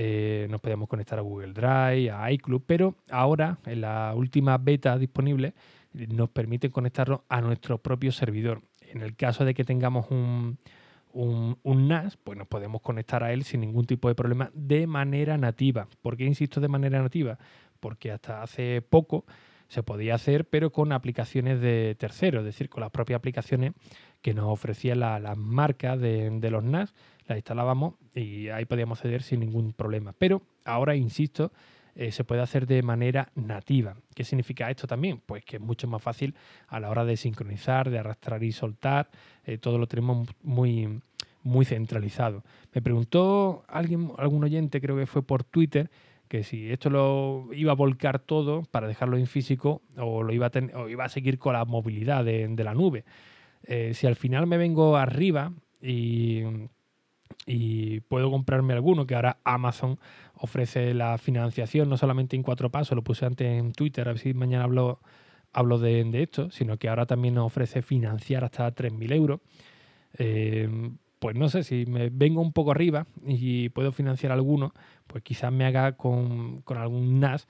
eh, 0.00 0.46
nos 0.48 0.60
podemos 0.60 0.88
conectar 0.88 1.18
a 1.18 1.22
Google 1.22 1.52
Drive, 1.52 2.12
a 2.12 2.30
iCloud, 2.30 2.62
pero 2.64 2.94
ahora 3.10 3.58
en 3.66 3.80
la 3.80 4.14
última 4.14 4.56
beta 4.56 4.96
disponible 4.96 5.54
nos 5.92 6.30
permite 6.30 6.70
conectarlo 6.70 7.24
a 7.28 7.40
nuestro 7.40 7.78
propio 7.78 8.12
servidor. 8.12 8.62
En 8.80 9.02
el 9.02 9.16
caso 9.16 9.44
de 9.44 9.54
que 9.54 9.64
tengamos 9.64 10.08
un, 10.12 10.58
un, 11.12 11.88
NAS, 11.88 12.16
pues 12.16 12.38
nos 12.38 12.46
podemos 12.46 12.80
conectar 12.80 13.24
a 13.24 13.32
él 13.32 13.42
sin 13.42 13.60
ningún 13.60 13.86
tipo 13.86 14.06
de 14.06 14.14
problema 14.14 14.52
de 14.54 14.86
manera 14.86 15.36
nativa. 15.36 15.88
¿Por 16.00 16.16
qué 16.16 16.24
insisto 16.24 16.60
de 16.60 16.68
manera 16.68 17.02
nativa? 17.02 17.36
Porque 17.80 18.12
hasta 18.12 18.42
hace 18.42 18.82
poco 18.82 19.24
se 19.68 19.82
podía 19.82 20.14
hacer, 20.14 20.46
pero 20.46 20.70
con 20.70 20.92
aplicaciones 20.92 21.60
de 21.60 21.94
terceros, 21.98 22.40
es 22.40 22.46
decir, 22.46 22.68
con 22.68 22.80
las 22.80 22.90
propias 22.90 23.18
aplicaciones 23.18 23.72
que 24.22 24.34
nos 24.34 24.46
ofrecían 24.46 25.00
las 25.00 25.36
marcas 25.36 26.00
de, 26.00 26.30
de, 26.30 26.50
los 26.50 26.64
NAS, 26.64 26.94
las 27.26 27.38
instalábamos 27.38 27.94
y 28.14 28.48
ahí 28.48 28.64
podíamos 28.64 28.98
acceder 28.98 29.22
sin 29.22 29.40
ningún 29.40 29.72
problema. 29.72 30.14
Pero 30.18 30.42
ahora, 30.64 30.96
insisto, 30.96 31.52
eh, 31.98 32.12
se 32.12 32.22
puede 32.22 32.42
hacer 32.42 32.68
de 32.68 32.80
manera 32.80 33.32
nativa. 33.34 33.96
¿Qué 34.14 34.22
significa 34.22 34.70
esto 34.70 34.86
también? 34.86 35.20
Pues 35.26 35.44
que 35.44 35.56
es 35.56 35.62
mucho 35.62 35.88
más 35.88 36.00
fácil 36.00 36.32
a 36.68 36.78
la 36.78 36.90
hora 36.90 37.04
de 37.04 37.16
sincronizar, 37.16 37.90
de 37.90 37.98
arrastrar 37.98 38.44
y 38.44 38.52
soltar, 38.52 39.10
eh, 39.44 39.58
todo 39.58 39.78
lo 39.78 39.88
tenemos 39.88 40.28
muy, 40.40 41.00
muy 41.42 41.64
centralizado. 41.64 42.44
Me 42.72 42.82
preguntó 42.82 43.64
alguien, 43.66 44.12
algún 44.16 44.44
oyente, 44.44 44.80
creo 44.80 44.96
que 44.96 45.06
fue 45.06 45.22
por 45.22 45.42
Twitter, 45.42 45.90
que 46.28 46.44
si 46.44 46.70
esto 46.70 46.90
lo 46.90 47.48
iba 47.52 47.72
a 47.72 47.74
volcar 47.74 48.18
todo 48.18 48.62
para 48.70 48.86
dejarlo 48.86 49.16
en 49.16 49.26
físico 49.26 49.82
o 49.96 50.22
lo 50.22 50.32
iba 50.32 50.46
a, 50.46 50.78
o 50.78 50.88
iba 50.88 51.04
a 51.04 51.08
seguir 51.08 51.38
con 51.38 51.54
la 51.54 51.64
movilidad 51.64 52.24
de, 52.24 52.54
la 52.56 52.74
nube. 52.74 53.04
Eh, 53.64 53.92
si 53.94 54.06
al 54.06 54.16
final 54.16 54.46
me 54.46 54.56
vengo 54.56 54.96
arriba 54.96 55.52
y, 55.82 56.42
y, 57.46 58.00
puedo 58.00 58.30
comprarme 58.30 58.74
alguno, 58.74 59.06
que 59.06 59.14
ahora 59.14 59.38
Amazon 59.44 59.98
ofrece 60.34 60.94
la 60.94 61.18
financiación 61.18 61.88
no 61.88 61.96
solamente 61.96 62.36
en 62.36 62.42
cuatro 62.42 62.70
pasos, 62.70 62.94
lo 62.94 63.02
puse 63.02 63.26
antes 63.26 63.46
en 63.46 63.72
Twitter, 63.72 64.08
a 64.08 64.12
ver 64.12 64.20
si 64.20 64.34
mañana 64.34 64.64
hablo, 64.64 65.00
hablo 65.52 65.78
de, 65.78 66.22
esto, 66.22 66.50
sino 66.50 66.76
que 66.78 66.88
ahora 66.88 67.06
también 67.06 67.34
nos 67.34 67.46
ofrece 67.46 67.82
financiar 67.82 68.44
hasta 68.44 68.72
3.000 68.72 69.12
euros. 69.12 69.40
Eh, 70.18 70.68
pues 71.18 71.36
no 71.36 71.48
sé, 71.48 71.64
si 71.64 71.86
me 71.86 72.10
vengo 72.10 72.40
un 72.40 72.52
poco 72.52 72.70
arriba 72.70 73.06
y 73.26 73.68
puedo 73.70 73.92
financiar 73.92 74.32
alguno, 74.32 74.72
pues 75.06 75.22
quizás 75.22 75.52
me 75.52 75.64
haga 75.66 75.92
con, 75.92 76.62
algún 76.66 77.20
NAS 77.20 77.46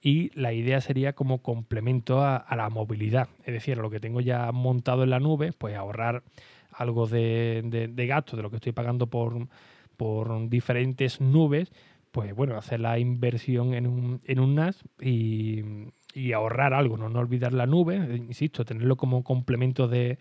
y 0.00 0.30
la 0.38 0.52
idea 0.52 0.80
sería 0.80 1.14
como 1.14 1.42
complemento 1.42 2.22
a, 2.22 2.44
la 2.56 2.68
movilidad, 2.68 3.28
es 3.44 3.54
decir, 3.54 3.78
lo 3.78 3.90
que 3.90 4.00
tengo 4.00 4.20
ya 4.20 4.52
montado 4.52 5.02
en 5.02 5.10
la 5.10 5.20
nube, 5.20 5.52
pues 5.52 5.74
ahorrar 5.76 6.22
algo 6.70 7.06
de, 7.06 7.88
de, 7.90 8.06
gasto 8.06 8.36
de 8.36 8.42
lo 8.42 8.50
que 8.50 8.56
estoy 8.56 8.72
pagando 8.72 9.06
por, 9.06 9.48
por 9.96 10.48
diferentes 10.48 11.20
nubes, 11.20 11.72
pues 12.12 12.34
bueno, 12.34 12.56
hacer 12.56 12.80
la 12.80 12.98
inversión 12.98 13.74
en 13.74 13.86
un, 13.86 14.20
en 14.24 14.40
un 14.40 14.54
NAS 14.54 14.84
y, 15.00 15.62
ahorrar 16.34 16.72
algo, 16.72 16.96
¿no? 16.96 17.10
no 17.10 17.18
olvidar 17.18 17.52
la 17.52 17.66
nube, 17.66 17.96
insisto, 18.16 18.64
tenerlo 18.64 18.96
como 18.96 19.22
complemento 19.22 19.86
de, 19.86 20.18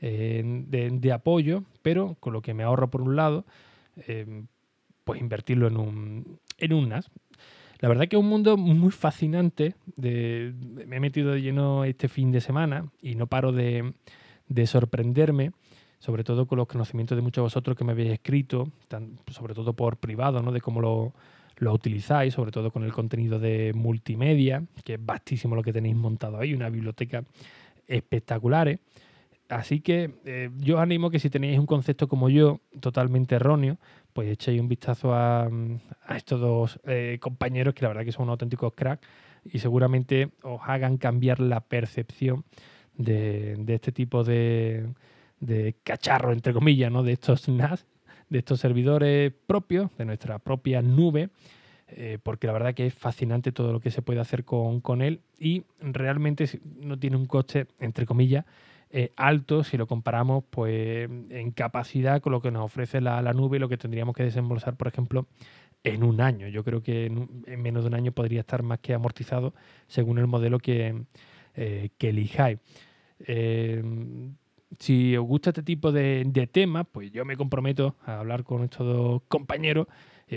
de, 0.00 1.12
apoyo, 1.12 1.64
pero 1.82 2.16
con 2.20 2.32
lo 2.32 2.42
que 2.42 2.54
me 2.54 2.62
ahorro 2.62 2.90
por 2.90 3.02
un 3.02 3.16
lado, 3.16 3.44
em, 4.06 4.46
pues 5.04 5.20
invertirlo 5.20 5.68
en 5.68 5.76
un, 5.76 6.38
en 6.58 6.72
un 6.72 6.88
NAS. 6.88 7.10
La 7.78 7.88
verdad 7.88 8.08
que 8.08 8.16
es 8.16 8.20
un 8.20 8.28
mundo 8.28 8.56
muy 8.56 8.90
fascinante. 8.90 9.74
De, 9.96 10.54
me 10.86 10.96
he 10.96 11.00
metido 11.00 11.32
de 11.32 11.42
lleno 11.42 11.84
este 11.84 12.08
fin 12.08 12.32
de 12.32 12.40
semana 12.40 12.90
y 13.02 13.14
no 13.14 13.26
paro 13.26 13.52
de, 13.52 13.94
sorprenderme, 14.66 15.52
sobre 15.98 16.24
todo 16.24 16.46
con 16.46 16.58
los 16.58 16.66
conocimientos 16.66 17.16
de 17.16 17.22
muchos 17.22 17.42
de 17.42 17.46
vosotros 17.46 17.76
que 17.76 17.84
me 17.84 17.92
habéis 17.92 18.12
escrito, 18.12 18.70
sobre 19.30 19.54
todo 19.54 19.74
por 19.74 19.98
privado, 19.98 20.42
¿no? 20.42 20.52
de 20.52 20.60
cómo 20.60 20.80
lo, 20.80 21.12
lo 21.58 21.72
utilizáis, 21.72 22.34
sobre 22.34 22.50
todo 22.50 22.70
con 22.70 22.84
el 22.84 22.92
contenido 22.92 23.38
de 23.38 23.72
multimedia, 23.74 24.64
que 24.84 24.94
es 24.94 25.04
vastísimo 25.04 25.54
lo 25.54 25.62
que 25.62 25.72
tenéis 25.72 25.96
montado 25.96 26.38
ahí, 26.38 26.54
una 26.54 26.70
biblioteca 26.70 27.24
espectacular. 27.86 28.78
Así 29.48 29.80
que 29.80 30.10
eh, 30.24 30.50
yo 30.58 30.76
os 30.76 30.82
animo 30.82 31.10
que 31.10 31.20
si 31.20 31.30
tenéis 31.30 31.58
un 31.58 31.66
concepto 31.66 32.08
como 32.08 32.28
yo, 32.28 32.60
totalmente 32.80 33.36
erróneo, 33.36 33.78
pues 34.12 34.28
echéis 34.28 34.60
un 34.60 34.68
vistazo 34.68 35.14
a, 35.14 35.48
estos 36.16 36.40
dos 36.40 36.80
eh, 36.84 37.18
compañeros 37.20 37.74
que 37.74 37.82
la 37.82 37.88
verdad 37.88 38.04
que 38.04 38.12
son 38.12 38.28
auténticos 38.28 38.72
cracks 38.74 39.06
y 39.44 39.60
seguramente 39.60 40.30
os 40.42 40.60
hagan 40.64 40.96
cambiar 40.96 41.38
la 41.38 41.60
percepción 41.60 42.44
de, 42.96 43.62
este 43.68 43.92
tipo 43.92 44.24
de, 44.24 44.88
de, 45.38 45.76
cacharro, 45.84 46.32
entre 46.32 46.52
comillas, 46.52 46.90
¿no? 46.90 47.04
de 47.04 47.12
estos 47.12 47.48
NAS, 47.48 47.86
de 48.28 48.38
estos 48.38 48.58
servidores 48.58 49.32
propios, 49.46 49.96
de 49.96 50.06
nuestra 50.06 50.38
propia 50.40 50.82
nube. 50.82 51.30
Eh, 51.88 52.18
porque 52.20 52.48
la 52.48 52.52
verdad 52.52 52.74
que 52.74 52.88
es 52.88 52.94
fascinante 52.94 53.52
todo 53.52 53.72
lo 53.72 53.78
que 53.78 53.92
se 53.92 54.02
puede 54.02 54.18
hacer 54.18 54.44
con 54.44 55.02
él 55.02 55.20
y 55.38 55.62
realmente 55.78 56.48
no 56.80 56.98
tiene 56.98 57.16
un 57.16 57.26
coste, 57.26 57.68
entre 57.78 58.06
comillas, 58.06 58.44
eh, 58.90 59.12
alto 59.16 59.64
si 59.64 59.76
lo 59.76 59.86
comparamos 59.86 60.44
pues, 60.48 61.10
en 61.30 61.50
capacidad 61.50 62.20
con 62.20 62.32
lo 62.32 62.40
que 62.40 62.50
nos 62.50 62.64
ofrece 62.64 63.00
la, 63.00 63.20
nube 63.32 63.56
y 63.56 63.60
lo 63.60 63.68
que 63.68 63.76
tendríamos 63.76 64.14
que 64.14 64.22
desembolsar, 64.22 64.76
por 64.76 64.88
ejemplo, 64.88 65.26
en 65.82 66.04
un 66.04 66.20
año. 66.20 66.48
Yo 66.48 66.62
creo 66.64 66.82
que 66.82 67.06
en, 67.06 67.62
menos 67.62 67.84
de 67.84 67.88
un 67.88 67.94
año 67.94 68.12
podría 68.12 68.40
estar 68.40 68.62
más 68.62 68.78
que 68.78 68.94
amortizado 68.94 69.54
según 69.88 70.18
el 70.18 70.26
modelo 70.26 70.58
que, 70.58 71.04
eh, 71.54 71.90
que 71.98 72.10
elijáis. 72.10 72.58
Eh, 73.20 73.82
si 74.78 75.16
os 75.16 75.26
gusta 75.26 75.50
este 75.50 75.62
tipo 75.62 75.90
de, 75.90 76.24
de, 76.26 76.46
temas, 76.46 76.86
pues 76.90 77.10
yo 77.10 77.24
me 77.24 77.36
comprometo 77.36 77.96
a 78.04 78.20
hablar 78.20 78.44
con 78.44 78.64
estos 78.64 78.86
dos 78.86 79.22
compañeros, 79.28 79.86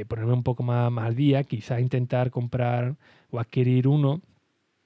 ponerme 0.07 0.33
un 0.33 0.43
poco 0.43 0.63
más, 0.63 0.91
más 0.91 1.07
al 1.07 1.15
día, 1.15 1.43
quizás 1.43 1.81
intentar 1.81 2.29
comprar 2.29 2.95
o 3.31 3.39
adquirir 3.39 3.87
uno 3.87 4.21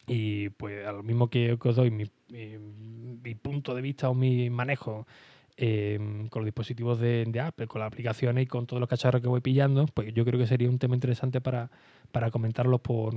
y 0.07 0.49
pues 0.49 0.85
a 0.85 0.91
lo 0.91 1.03
mismo 1.03 1.29
que 1.29 1.57
os 1.59 1.75
doy 1.75 1.91
mi, 1.91 2.05
mi, 2.29 3.35
punto 3.35 3.73
de 3.73 3.81
vista 3.81 4.09
o 4.09 4.13
mi 4.13 4.49
manejo 4.49 5.07
em, 5.55 6.27
con 6.27 6.41
los 6.41 6.47
dispositivos 6.47 6.99
de, 6.99 7.39
Apple, 7.41 7.67
con 7.67 7.79
las 7.79 7.87
aplicaciones 7.87 8.43
y 8.43 8.47
con 8.47 8.65
todos 8.65 8.79
los 8.79 8.89
cacharros 8.89 9.21
que 9.21 9.27
voy 9.27 9.41
pillando, 9.41 9.85
pues 9.93 10.13
yo 10.13 10.25
creo 10.25 10.39
que 10.39 10.47
sería 10.47 10.69
un 10.69 10.79
tema 10.79 10.95
interesante 10.95 11.41
para, 11.41 11.69
para 12.11 12.31
comentarlos 12.31 12.81
por, 12.81 13.15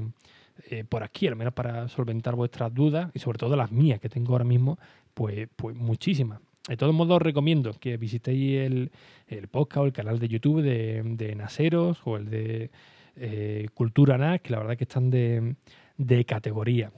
eh, 0.70 0.84
por 0.84 1.02
aquí, 1.02 1.26
al 1.26 1.36
menos 1.36 1.54
para 1.54 1.88
solventar 1.88 2.34
vuestras 2.34 2.72
dudas 2.72 3.10
y 3.14 3.18
sobre 3.18 3.38
todo 3.38 3.56
las 3.56 3.72
mías 3.72 4.00
que 4.00 4.08
tengo 4.08 4.32
ahora 4.32 4.44
mismo, 4.44 4.78
pues, 5.14 5.48
pues 5.56 5.74
muchísimas. 5.76 6.40
De 6.68 6.76
todos 6.76 6.92
modos, 6.92 7.16
os 7.16 7.22
recomiendo 7.22 7.72
que 7.78 7.96
visitéis 7.96 8.58
el, 8.58 8.90
el 9.28 9.48
podcast 9.48 9.78
o 9.78 9.86
el 9.86 9.92
canal 9.92 10.18
de 10.18 10.28
YouTube 10.28 10.62
de, 10.62 11.02
de 11.04 11.34
Naseros 11.36 12.00
o 12.04 12.16
el 12.16 12.28
de 12.28 12.70
eh, 13.14 13.68
Cultura 13.72 14.18
NAS, 14.18 14.40
que 14.40 14.50
la 14.50 14.58
verdad 14.58 14.76
que 14.76 14.84
están 14.84 15.10
de 15.10 15.54
de 15.98 16.24
categoría. 16.24 16.90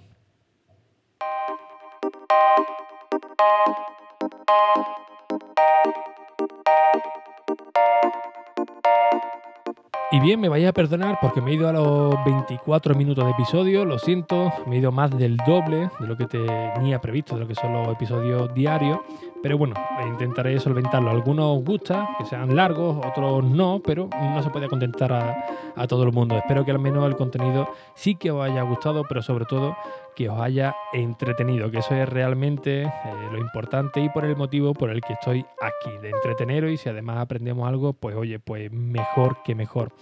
Y 10.11 10.21
bien, 10.21 10.40
me 10.40 10.49
vaya 10.49 10.71
a 10.71 10.73
perdonar 10.73 11.18
porque 11.21 11.42
me 11.42 11.51
he 11.51 11.55
ido 11.55 11.68
a 11.68 11.73
los 11.73 12.14
24 12.25 12.94
minutos 12.94 13.27
de 13.27 13.31
episodio, 13.31 13.85
lo 13.85 13.99
siento, 13.99 14.51
me 14.66 14.77
he 14.77 14.79
ido 14.79 14.90
más 14.90 15.11
del 15.11 15.37
doble 15.47 15.90
de 16.01 16.07
lo 16.07 16.16
que 16.16 16.25
tenía 16.25 16.99
previsto, 16.99 17.35
de 17.35 17.42
lo 17.42 17.47
que 17.47 17.55
son 17.55 17.75
los 17.75 17.88
episodios 17.88 18.55
diarios, 18.55 19.01
pero 19.42 19.59
bueno, 19.59 19.75
intentaré 20.07 20.59
solventarlo. 20.59 21.11
Algunos 21.11 21.62
gusta 21.62 22.09
que 22.18 22.25
sean 22.25 22.57
largos, 22.57 23.05
otros 23.07 23.44
no, 23.44 23.81
pero 23.85 24.09
no 24.18 24.42
se 24.42 24.51
puede 24.51 24.66
contentar 24.66 25.12
a, 25.12 25.87
todo 25.87 26.03
el 26.03 26.12
mundo. 26.12 26.37
Espero 26.37 26.64
que 26.64 26.73
al 26.73 26.79
menos 26.81 27.07
el 27.07 27.14
contenido 27.14 27.68
sí 27.94 28.16
que 28.16 28.33
os 28.33 28.42
haya 28.42 28.62
gustado, 28.62 29.05
pero 29.09 29.23
sobre 29.23 29.44
todo 29.44 29.77
que 30.16 30.29
os 30.29 30.40
haya 30.40 30.75
entretenido, 30.92 31.71
que 31.71 31.79
eso 31.79 31.94
es 31.94 32.09
realmente 32.09 32.83
eh, 32.83 32.90
lo 33.31 33.38
importante 33.38 34.01
y 34.01 34.09
por 34.09 34.25
el 34.25 34.35
motivo 34.35 34.75
por 34.75 34.90
el 34.90 35.01
que 35.01 35.12
estoy 35.12 35.47
aquí, 35.61 35.97
de 35.99 36.11
entreteneros 36.11 36.73
y 36.73 36.77
si 36.77 36.88
además 36.88 37.18
aprendemos 37.18 37.68
algo, 37.68 37.92
pues 37.92 38.16
oye, 38.16 38.40
pues 38.40 38.73
mejor 38.73 39.44
que 39.44 39.55
mejor. 39.55 39.92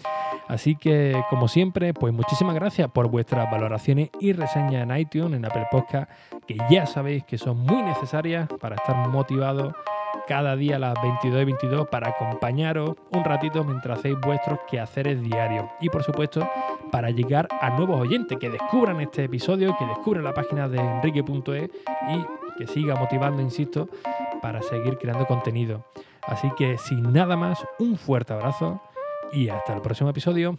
Así 0.49 0.77
que, 0.77 1.21
como 1.29 1.49
siempre, 1.49 1.93
pues 1.93 2.13
muchísimas 2.13 2.55
gracias 2.55 2.91
por 2.91 3.09
vuestras 3.09 3.51
valoraciones 3.51 4.11
y 4.21 4.33
reseñas 4.33 4.89
en 4.89 4.97
iTunes, 4.97 5.39
en 5.39 5.45
Apple 5.45 5.67
Podcast, 5.71 6.11
que 6.47 6.57
ya 6.71 6.87
sabéis 6.87 7.25
que 7.25 7.39
son 7.39 7.59
muy 7.59 7.83
necesarias 7.83 8.49
para 8.61 8.77
estar 8.77 9.09
motivados 9.09 9.75
cada 10.27 10.57
día 10.57 10.77
a 10.77 10.79
las 10.79 10.95
22 11.03 11.43
y 11.43 11.45
22 11.45 11.89
para 11.89 12.09
acompañaros 12.11 12.97
un 13.13 13.25
ratito 13.25 13.63
mientras 13.65 13.99
hacéis 13.99 14.17
vuestros 14.21 14.61
quehaceres 14.69 15.23
diarios. 15.23 15.67
Y 15.81 15.89
por 15.89 16.03
supuesto, 16.03 16.49
para 16.91 17.11
llegar 17.11 17.49
a 17.61 17.71
nuevos 17.71 18.01
oyentes 18.01 18.39
que 18.39 18.51
descubran 18.51 19.01
este 19.01 19.25
episodio, 19.25 19.77
que 19.79 19.87
descubran 19.87 20.25
la 20.25 20.35
página 20.35 20.69
de 20.69 20.79
enrique.es 20.79 21.71
y 22.09 22.59
que 22.59 22.67
siga 22.67 22.95
motivando, 22.97 23.43
insisto, 23.43 23.89
para 24.41 24.63
seguir 24.63 24.97
creando 24.99 25.27
contenido. 25.27 25.85
Así 26.23 26.51
que 26.57 26.79
sin 26.79 27.13
nada 27.13 27.37
más, 27.37 27.65
un 27.79 27.97
fuerte 27.97 28.33
abrazo 28.33 28.81
y 29.33 29.49
hasta 29.49 29.75
el 29.75 29.83
próximo 29.83 30.11
episodio. 30.11 30.57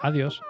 Adiós. 0.00 0.40